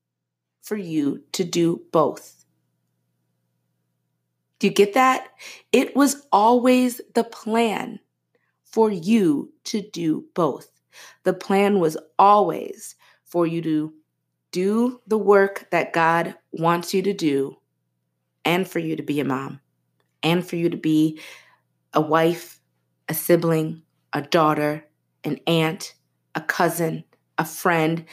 for 0.63 0.75
you 0.75 1.23
to 1.33 1.43
do 1.43 1.83
both. 1.91 2.45
Do 4.57 4.65
you 4.65 4.73
get 4.73 4.95
that? 4.95 5.27
It 5.71 5.95
was 5.95 6.25
always 6.31 7.01
the 7.13 7.23
plan 7.23 7.99
for 8.63 8.89
you 8.89 9.53
to 9.65 9.81
do 9.91 10.25
both. 10.33 10.71
The 11.23 11.33
plan 11.33 11.79
was 11.79 11.97
always 12.17 12.95
for 13.33 13.47
you 13.47 13.63
to 13.63 13.91
do 14.51 15.01
the 15.07 15.17
work 15.17 15.67
that 15.71 15.91
God 15.91 16.35
wants 16.51 16.93
you 16.93 17.01
to 17.01 17.13
do 17.13 17.57
and 18.45 18.67
for 18.67 18.77
you 18.77 18.95
to 18.95 19.01
be 19.01 19.19
a 19.19 19.25
mom 19.25 19.59
and 20.21 20.47
for 20.47 20.55
you 20.55 20.69
to 20.69 20.77
be 20.77 21.19
a 21.95 21.99
wife, 21.99 22.59
a 23.09 23.15
sibling, 23.15 23.81
a 24.13 24.21
daughter, 24.21 24.85
an 25.23 25.39
aunt, 25.47 25.95
a 26.35 26.41
cousin, 26.41 27.03
a 27.39 27.43
friend, 27.43 28.05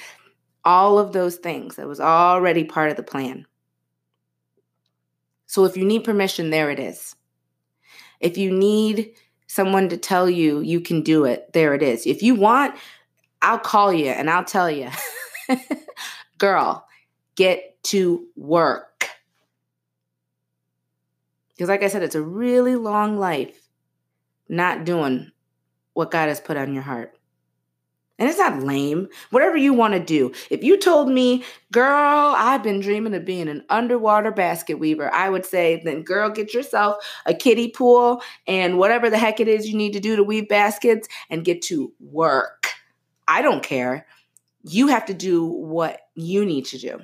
all 0.64 0.98
of 0.98 1.12
those 1.12 1.37
things. 1.37 1.76
That 1.76 1.87
was 1.87 2.00
already 2.00 2.64
part 2.64 2.90
of 2.90 2.96
the 2.96 3.02
plan. 3.02 3.46
So 5.44 5.66
if 5.66 5.76
you 5.76 5.85
need 5.85 6.02
permission, 6.02 6.48
there 6.48 6.70
it 6.70 6.80
is. 6.80 7.14
If 8.20 8.38
you 8.38 8.50
need 8.50 9.12
someone 9.48 9.90
to 9.90 9.98
tell 9.98 10.30
you 10.30 10.61
you 10.61 10.80
can 10.80 11.02
do 11.02 11.26
it, 11.26 11.52
there 11.52 11.74
it 11.74 11.83
is. 11.83 12.06
If 12.06 12.22
you 12.22 12.35
want 12.35 12.74
I'll 13.42 13.59
call 13.59 13.92
you 13.92 14.09
and 14.09 14.28
I'll 14.28 14.44
tell 14.44 14.70
you, 14.70 14.88
girl, 16.38 16.86
get 17.36 17.82
to 17.84 18.26
work. 18.36 19.08
Because, 21.50 21.68
like 21.68 21.82
I 21.82 21.88
said, 21.88 22.02
it's 22.02 22.14
a 22.14 22.22
really 22.22 22.76
long 22.76 23.18
life 23.18 23.68
not 24.48 24.84
doing 24.84 25.30
what 25.92 26.10
God 26.10 26.28
has 26.28 26.40
put 26.40 26.56
on 26.56 26.74
your 26.74 26.82
heart. 26.82 27.16
And 28.18 28.28
it's 28.28 28.38
not 28.38 28.62
lame. 28.62 29.08
Whatever 29.30 29.56
you 29.56 29.72
want 29.72 29.94
to 29.94 30.00
do. 30.00 30.32
If 30.50 30.62
you 30.62 30.76
told 30.76 31.08
me, 31.08 31.42
girl, 31.72 32.34
I've 32.36 32.62
been 32.62 32.80
dreaming 32.80 33.14
of 33.14 33.24
being 33.24 33.48
an 33.48 33.64
underwater 33.70 34.30
basket 34.30 34.78
weaver, 34.78 35.12
I 35.12 35.30
would 35.30 35.46
say, 35.46 35.80
then 35.82 36.02
girl, 36.02 36.28
get 36.28 36.52
yourself 36.52 36.96
a 37.24 37.32
kiddie 37.32 37.70
pool 37.70 38.22
and 38.46 38.76
whatever 38.76 39.08
the 39.08 39.16
heck 39.16 39.40
it 39.40 39.48
is 39.48 39.66
you 39.70 39.76
need 39.76 39.94
to 39.94 40.00
do 40.00 40.16
to 40.16 40.22
weave 40.22 40.48
baskets 40.48 41.08
and 41.30 41.46
get 41.46 41.62
to 41.62 41.94
work. 41.98 42.68
I 43.26 43.40
don't 43.40 43.62
care. 43.62 44.06
You 44.62 44.88
have 44.88 45.07
to 45.07 45.14
do 45.14 45.44
what 45.44 46.01
you 46.14 46.44
need 46.44 46.66
to 46.66 46.79
do. 46.79 47.01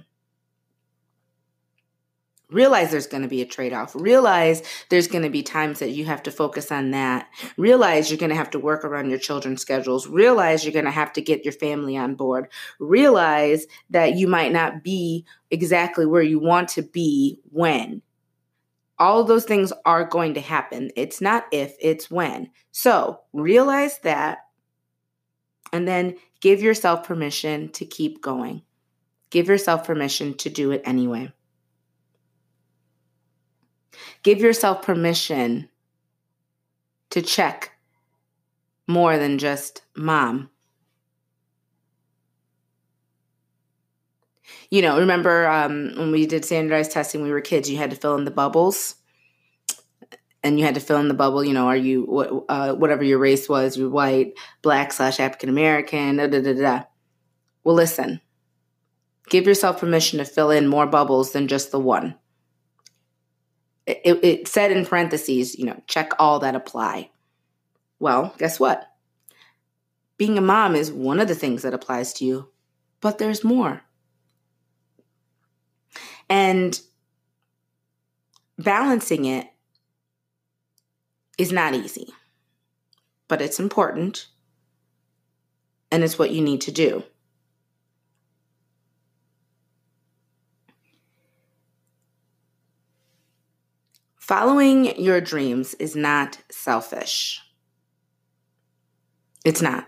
Realize 2.49 2.93
there's 2.93 3.09
going 3.09 3.25
to 3.25 3.29
be 3.29 3.43
a 3.43 3.47
trade 3.47 3.73
off. 3.73 3.93
Realize 3.97 4.63
there's 4.89 5.09
going 5.09 5.25
to 5.25 5.31
be 5.31 5.43
times 5.43 5.81
that 5.81 5.91
you 5.91 6.05
have 6.05 6.23
to 6.23 6.31
focus 6.31 6.71
on 6.71 6.93
that. 6.93 7.29
Realize 7.57 8.09
you're 8.09 8.19
going 8.19 8.31
to 8.31 8.37
have 8.37 8.51
to 8.51 8.61
work 8.61 8.85
around 8.85 9.11
your 9.11 9.19
children's 9.19 9.63
schedules. 9.63 10.07
Realize 10.07 10.65
you're 10.65 10.73
going 10.73 10.85
to 10.85 10.91
have 10.93 11.13
to 11.15 11.21
get 11.21 11.45
your 11.45 11.53
family 11.53 11.97
on 11.97 12.15
board. 12.15 12.47
Realize 12.79 13.67
that 13.91 14.15
you 14.15 14.29
might 14.29 14.53
not 14.53 14.85
be 14.85 15.25
exactly 15.51 16.07
where 16.07 16.23
you 16.23 16.39
want 16.39 16.69
to 16.69 16.83
be 16.83 17.41
when. 17.51 18.03
All 18.97 19.25
those 19.25 19.45
things 19.45 19.73
are 19.85 20.05
going 20.05 20.35
to 20.35 20.41
happen. 20.41 20.93
It's 20.95 21.21
not 21.21 21.47
if, 21.51 21.75
it's 21.81 22.11
when. 22.13 22.51
So 22.71 23.23
realize 23.33 23.99
that 24.05 24.39
and 25.73 25.87
then 25.87 26.17
give 26.41 26.63
yourself 26.63 27.05
permission 27.05 27.71
to 27.73 27.85
keep 27.85 28.23
going. 28.23 28.63
Give 29.31 29.49
yourself 29.49 29.87
permission 29.87 30.35
to 30.35 30.51
do 30.51 30.71
it 30.71 30.83
anyway. 30.85 31.33
Give 34.23 34.41
yourself 34.41 34.83
permission 34.83 35.69
to 37.11 37.23
check 37.23 37.73
more 38.87 39.19
than 39.19 39.39
just 39.39 39.83
mom. 39.97 40.51
You 44.71 44.83
know, 44.83 44.99
remember 44.99 45.47
um, 45.47 45.93
when 45.97 46.11
we 46.11 46.27
did 46.27 46.45
standardized 46.45 46.91
testing, 46.91 47.23
we 47.23 47.31
were 47.31 47.41
kids, 47.41 47.71
you 47.71 47.77
had 47.77 47.91
to 47.91 47.97
fill 47.97 48.17
in 48.17 48.25
the 48.25 48.31
bubbles. 48.31 48.97
And 50.43 50.59
you 50.59 50.65
had 50.65 50.75
to 50.75 50.81
fill 50.81 50.99
in 50.99 51.09
the 51.09 51.15
bubble, 51.15 51.45
you 51.45 51.55
know, 51.55 51.67
are 51.67 51.77
you, 51.77 52.45
uh, 52.49 52.75
whatever 52.75 53.03
your 53.03 53.19
race 53.19 53.49
was, 53.49 53.77
you're 53.77 53.91
white, 53.91 54.35
black 54.63 54.93
slash 54.93 55.19
African 55.19 55.49
American, 55.49 56.17
da 56.17 56.29
da 56.29 56.41
da 56.41 56.53
da. 56.53 56.83
Well, 57.65 57.75
listen, 57.75 58.21
give 59.29 59.47
yourself 59.47 59.81
permission 59.81 60.19
to 60.19 60.25
fill 60.25 60.51
in 60.51 60.69
more 60.69 60.87
bubbles 60.87 61.33
than 61.33 61.49
just 61.49 61.73
the 61.73 61.81
one 61.81 62.17
it, 63.87 64.25
it 64.25 64.49
said 64.49 64.73
in 64.73 64.85
parentheses, 64.85 65.59
you 65.59 65.65
know, 65.65 65.81
check 65.87 66.13
all 66.19 66.41
that 66.41 66.57
apply. 66.57 67.11
Well, 67.99 68.35
guess 68.39 68.59
what? 68.59 68.87
Being 70.19 70.39
a 70.39 70.43
mom 70.43 70.75
is 70.75 70.91
one 70.91 71.21
of 71.21 71.29
the 71.29 71.35
things 71.35 71.63
that 71.63 71.75
applies 71.75 72.13
to 72.15 72.25
you, 72.25 72.49
but 73.01 73.19
there's 73.19 73.45
more. 73.45 73.83
And 76.29 76.79
balancing 78.59 79.27
it 79.27 79.47
is 81.39 81.53
not 81.53 81.75
easy, 81.75 82.09
but 83.29 83.43
it's 83.43 83.61
important 83.61 84.27
and 85.91 86.03
it's 86.03 86.19
what 86.19 86.31
you 86.31 86.41
need 86.43 86.61
to 86.63 86.73
do. 86.73 87.05
Following 94.17 95.01
your 95.01 95.21
dreams 95.21 95.75
is 95.75 95.95
not 95.95 96.39
selfish. 96.51 97.41
It's 99.45 99.63
not. 99.63 99.87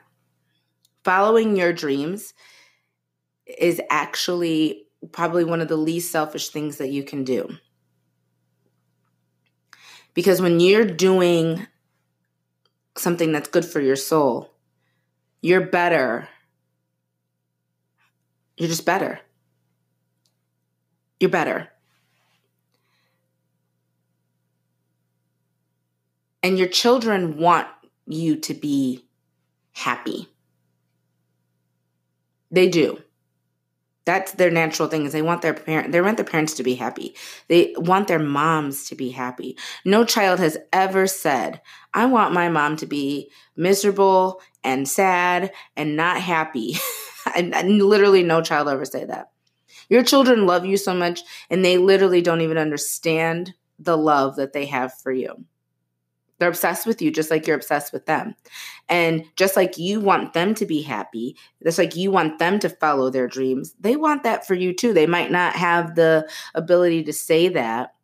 Following 1.03 1.57
your 1.57 1.73
dreams 1.73 2.35
is 3.59 3.81
actually 3.91 4.85
probably 5.11 5.43
one 5.43 5.61
of 5.61 5.67
the 5.67 5.77
least 5.77 6.13
selfish 6.13 6.51
things 6.51 6.77
that 6.79 6.91
you 6.91 7.03
can 7.03 7.25
do. 7.25 7.49
Because 10.19 10.43
when 10.43 10.59
you're 10.59 10.85
doing 10.85 11.69
something 12.97 13.31
that's 13.31 13.49
good 13.49 13.65
for 13.65 13.81
your 13.81 13.95
soul, 13.95 14.51
you're 15.43 15.65
better. 15.65 16.29
You're 18.57 18.69
just 18.69 18.85
better. 18.85 19.21
You're 21.21 21.31
better. 21.31 21.69
And 26.43 26.59
your 26.59 26.67
children 26.67 27.39
want 27.39 27.69
you 28.05 28.41
to 28.41 28.55
be 28.55 29.05
happy. 29.71 30.29
They 32.51 32.69
do. 32.69 33.05
That's 34.09 34.33
their 34.33 34.51
natural 34.51 34.89
thing 34.89 35.05
is 35.05 35.13
they 35.13 35.21
want 35.21 35.43
their 35.43 35.53
parent 35.53 35.93
they 35.93 36.01
want 36.01 36.17
their 36.17 36.25
parents 36.25 36.55
to 36.55 36.63
be 36.63 36.75
happy. 36.75 37.15
They 37.49 37.75
want 37.77 38.09
their 38.09 38.19
moms 38.19 38.89
to 38.89 38.95
be 38.95 39.11
happy. 39.11 39.59
No 39.85 40.03
child 40.07 40.39
has 40.39 40.57
ever 40.73 41.07
said, 41.07 41.61
"I 41.93 42.07
want 42.07 42.33
my 42.33 42.49
mom 42.49 42.77
to 42.77 42.87
be 42.87 43.31
miserable 43.55 44.41
and 44.65 44.89
sad 44.89 45.53
and 45.77 45.95
not 45.95 46.23
happy." 46.23 46.77
and, 47.37 47.55
and 47.55 47.83
literally 47.83 48.23
no 48.23 48.41
child 48.41 48.67
ever 48.71 48.87
say 48.87 49.05
that. 49.05 49.29
Your 49.91 50.03
children 50.03 50.47
love 50.47 50.65
you 50.65 50.79
so 50.79 50.95
much 50.95 51.21
and 51.51 51.63
they 51.63 51.77
literally 51.77 52.23
don't 52.23 52.41
even 52.41 52.57
understand 52.57 53.53
the 53.79 53.99
love 53.99 54.37
that 54.37 54.55
they 54.55 54.65
have 54.65 54.95
for 55.03 55.13
you. 55.13 55.45
They're 56.39 56.49
obsessed 56.49 56.87
with 56.87 57.03
you 57.03 57.11
just 57.11 57.31
like 57.31 57.47
you're 57.47 57.57
obsessed 57.57 57.93
with 57.93 58.07
them. 58.07 58.35
And 58.89 59.25
just 59.37 59.57
like 59.57 59.77
you 59.77 60.01
want 60.01 60.33
them 60.33 60.55
to 60.55 60.67
be 60.67 60.83
happy, 60.83 61.37
just 61.63 61.79
like 61.79 61.97
you 61.97 62.11
want 62.11 62.39
them 62.39 62.59
to 62.61 62.69
follow 62.69 63.11
their 63.11 63.27
dreams, 63.27 63.75
they 63.81 63.97
want 63.97 64.23
that 64.23 64.47
for 64.47 64.55
you 64.55 64.73
too. 64.73 64.93
They 64.93 65.07
might 65.07 65.31
not 65.31 65.55
have 65.55 65.95
the 65.95 66.29
ability 66.55 67.05
to 67.05 67.13
say 67.13 67.49
that, 67.49 67.95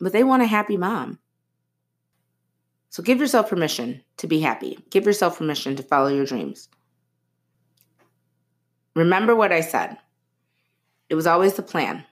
but 0.00 0.12
they 0.12 0.24
want 0.24 0.42
a 0.42 0.46
happy 0.46 0.76
mom. 0.76 1.18
So 2.88 3.02
give 3.02 3.20
yourself 3.20 3.48
permission 3.48 4.02
to 4.16 4.26
be 4.26 4.40
happy. 4.40 4.78
Give 4.90 5.06
yourself 5.06 5.38
permission 5.38 5.76
to 5.76 5.82
follow 5.82 6.08
your 6.08 6.26
dreams. 6.26 6.68
Remember 8.96 9.36
what 9.36 9.52
I 9.52 9.60
said. 9.60 9.96
It 11.08 11.14
was 11.14 11.26
always 11.26 11.54
the 11.54 11.62
plan. 11.62 12.04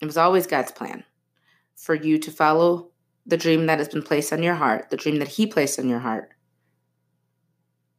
It 0.00 0.06
was 0.06 0.16
always 0.16 0.46
God's 0.46 0.72
plan 0.72 1.04
for 1.74 1.94
you 1.94 2.18
to 2.18 2.30
follow 2.30 2.91
the 3.26 3.36
dream 3.36 3.66
that 3.66 3.78
has 3.78 3.88
been 3.88 4.02
placed 4.02 4.32
on 4.32 4.42
your 4.42 4.54
heart, 4.54 4.90
the 4.90 4.96
dream 4.96 5.18
that 5.18 5.28
He 5.28 5.46
placed 5.46 5.78
on 5.78 5.88
your 5.88 6.00
heart, 6.00 6.30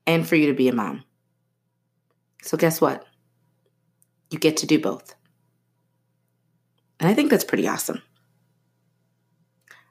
and 0.05 0.27
for 0.27 0.35
you 0.35 0.47
to 0.47 0.53
be 0.53 0.67
a 0.67 0.73
mom. 0.73 1.03
So, 2.41 2.57
guess 2.57 2.81
what? 2.81 3.05
You 4.29 4.39
get 4.39 4.57
to 4.57 4.67
do 4.67 4.79
both. 4.79 5.15
And 6.99 7.09
I 7.09 7.13
think 7.13 7.29
that's 7.29 7.43
pretty 7.43 7.67
awesome. 7.67 8.01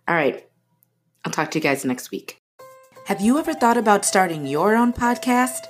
All 0.08 0.14
right. 0.14 0.46
I'll 1.24 1.32
talk 1.32 1.50
to 1.52 1.58
you 1.58 1.62
guys 1.62 1.84
next 1.84 2.10
week. 2.10 2.42
Have 3.06 3.20
you 3.20 3.38
ever 3.38 3.54
thought 3.54 3.76
about 3.76 4.04
starting 4.04 4.46
your 4.46 4.76
own 4.76 4.92
podcast? 4.92 5.66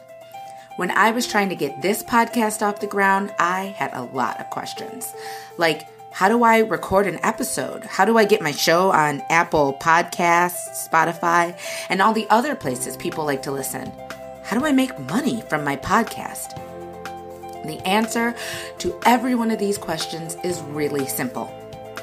When 0.77 0.91
I 0.91 1.11
was 1.11 1.27
trying 1.27 1.51
to 1.51 1.55
get 1.55 1.83
this 1.83 2.03
podcast 2.03 2.63
off 2.63 2.81
the 2.81 2.87
ground, 2.87 3.35
I 3.39 3.75
had 3.77 3.93
a 3.93 4.03
lot 4.03 4.41
of 4.41 4.49
questions. 4.51 5.13
Like, 5.59 5.83
how 6.13 6.29
do 6.29 6.45
I 6.45 6.59
record 6.59 7.07
an 7.07 7.19
episode? 7.23 7.85
How 7.85 8.05
do 8.05 8.19
I 8.19 8.27
get 8.27 8.43
my 8.43 8.53
show 8.53 8.91
on 8.91 9.23
Apple 9.31 9.79
Podcasts, 9.81 10.87
Spotify, 10.89 11.59
and 11.89 12.03
all 12.03 12.13
the 12.13 12.27
other 12.29 12.55
places 12.55 12.99
people 12.99 13.25
like 13.25 13.43
to 13.43 13.51
listen? 13.51 13.91
How 14.43 14.59
do 14.59 14.67
I 14.67 14.73
make 14.73 14.99
money 14.99 15.41
from 15.49 15.65
my 15.65 15.77
podcast? 15.77 16.55
The 17.65 17.81
answer 17.87 18.35
to 18.79 19.01
every 19.07 19.35
one 19.35 19.51
of 19.51 19.59
these 19.59 19.79
questions 19.79 20.37
is 20.45 20.61
really 20.63 21.07
simple 21.07 21.51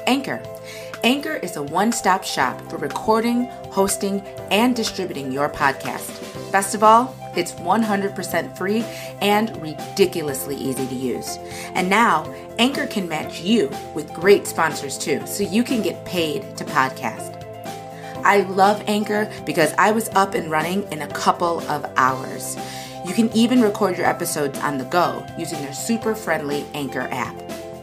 Anchor. 0.06 0.42
Anchor 1.02 1.36
is 1.36 1.56
a 1.56 1.62
one 1.62 1.92
stop 1.92 2.24
shop 2.24 2.60
for 2.68 2.76
recording, 2.76 3.46
hosting, 3.70 4.20
and 4.50 4.76
distributing 4.76 5.32
your 5.32 5.48
podcast. 5.48 6.52
Best 6.52 6.74
of 6.74 6.82
all, 6.82 7.16
it's 7.34 7.52
100% 7.52 8.56
free 8.56 8.84
and 9.22 9.56
ridiculously 9.62 10.56
easy 10.56 10.86
to 10.86 10.94
use. 10.94 11.38
And 11.74 11.88
now, 11.88 12.30
Anchor 12.58 12.86
can 12.86 13.08
match 13.08 13.40
you 13.40 13.70
with 13.94 14.12
great 14.12 14.46
sponsors 14.46 14.98
too, 14.98 15.26
so 15.26 15.42
you 15.42 15.64
can 15.64 15.80
get 15.80 16.04
paid 16.04 16.56
to 16.58 16.64
podcast. 16.66 17.36
I 18.22 18.42
love 18.42 18.82
Anchor 18.86 19.30
because 19.46 19.72
I 19.78 19.92
was 19.92 20.10
up 20.10 20.34
and 20.34 20.50
running 20.50 20.82
in 20.92 21.00
a 21.00 21.08
couple 21.08 21.60
of 21.60 21.90
hours. 21.96 22.58
You 23.06 23.14
can 23.14 23.34
even 23.34 23.62
record 23.62 23.96
your 23.96 24.06
episodes 24.06 24.58
on 24.58 24.76
the 24.76 24.84
go 24.84 25.24
using 25.38 25.62
their 25.62 25.72
super 25.72 26.14
friendly 26.14 26.66
Anchor 26.74 27.08
app. 27.10 27.34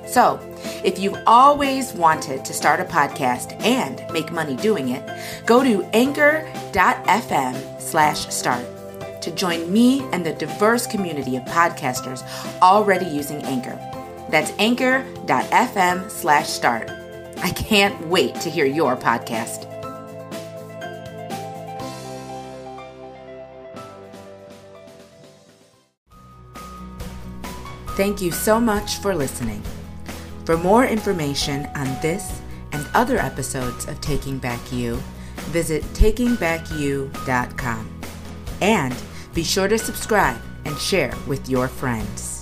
So, 0.07 0.39
if 0.83 0.97
you've 0.99 1.21
always 1.27 1.93
wanted 1.93 2.45
to 2.45 2.53
start 2.53 2.79
a 2.79 2.85
podcast 2.85 3.61
and 3.63 4.03
make 4.13 4.31
money 4.31 4.55
doing 4.55 4.89
it, 4.89 5.03
go 5.45 5.63
to 5.63 5.83
anchor.fm 5.93 7.81
slash 7.81 8.33
start 8.33 8.65
to 9.21 9.31
join 9.31 9.71
me 9.71 10.07
and 10.13 10.25
the 10.25 10.33
diverse 10.33 10.87
community 10.87 11.35
of 11.35 11.43
podcasters 11.43 12.23
already 12.61 13.05
using 13.05 13.43
Anchor. 13.43 13.77
That's 14.29 14.51
anchor.fm 14.57 16.09
slash 16.09 16.47
start. 16.47 16.89
I 17.39 17.51
can't 17.51 18.07
wait 18.07 18.35
to 18.35 18.49
hear 18.49 18.65
your 18.65 18.95
podcast. 18.95 19.73
Thank 27.97 28.21
you 28.21 28.31
so 28.31 28.59
much 28.61 28.97
for 28.97 29.15
listening. 29.15 29.63
For 30.47 30.55
more 30.55 30.85
information 30.85 31.67
on 31.75 31.87
this 32.01 32.41
and 32.71 32.87
other 32.93 33.17
episodes 33.17 33.85
of 33.85 33.99
Taking 33.99 34.37
Back 34.37 34.71
You, 34.71 34.95
visit 35.51 35.83
takingbackyou.com. 35.91 38.01
And 38.61 38.95
be 39.33 39.43
sure 39.43 39.67
to 39.67 39.77
subscribe 39.77 40.39
and 40.63 40.77
share 40.77 41.13
with 41.27 41.49
your 41.49 41.67
friends. 41.67 42.36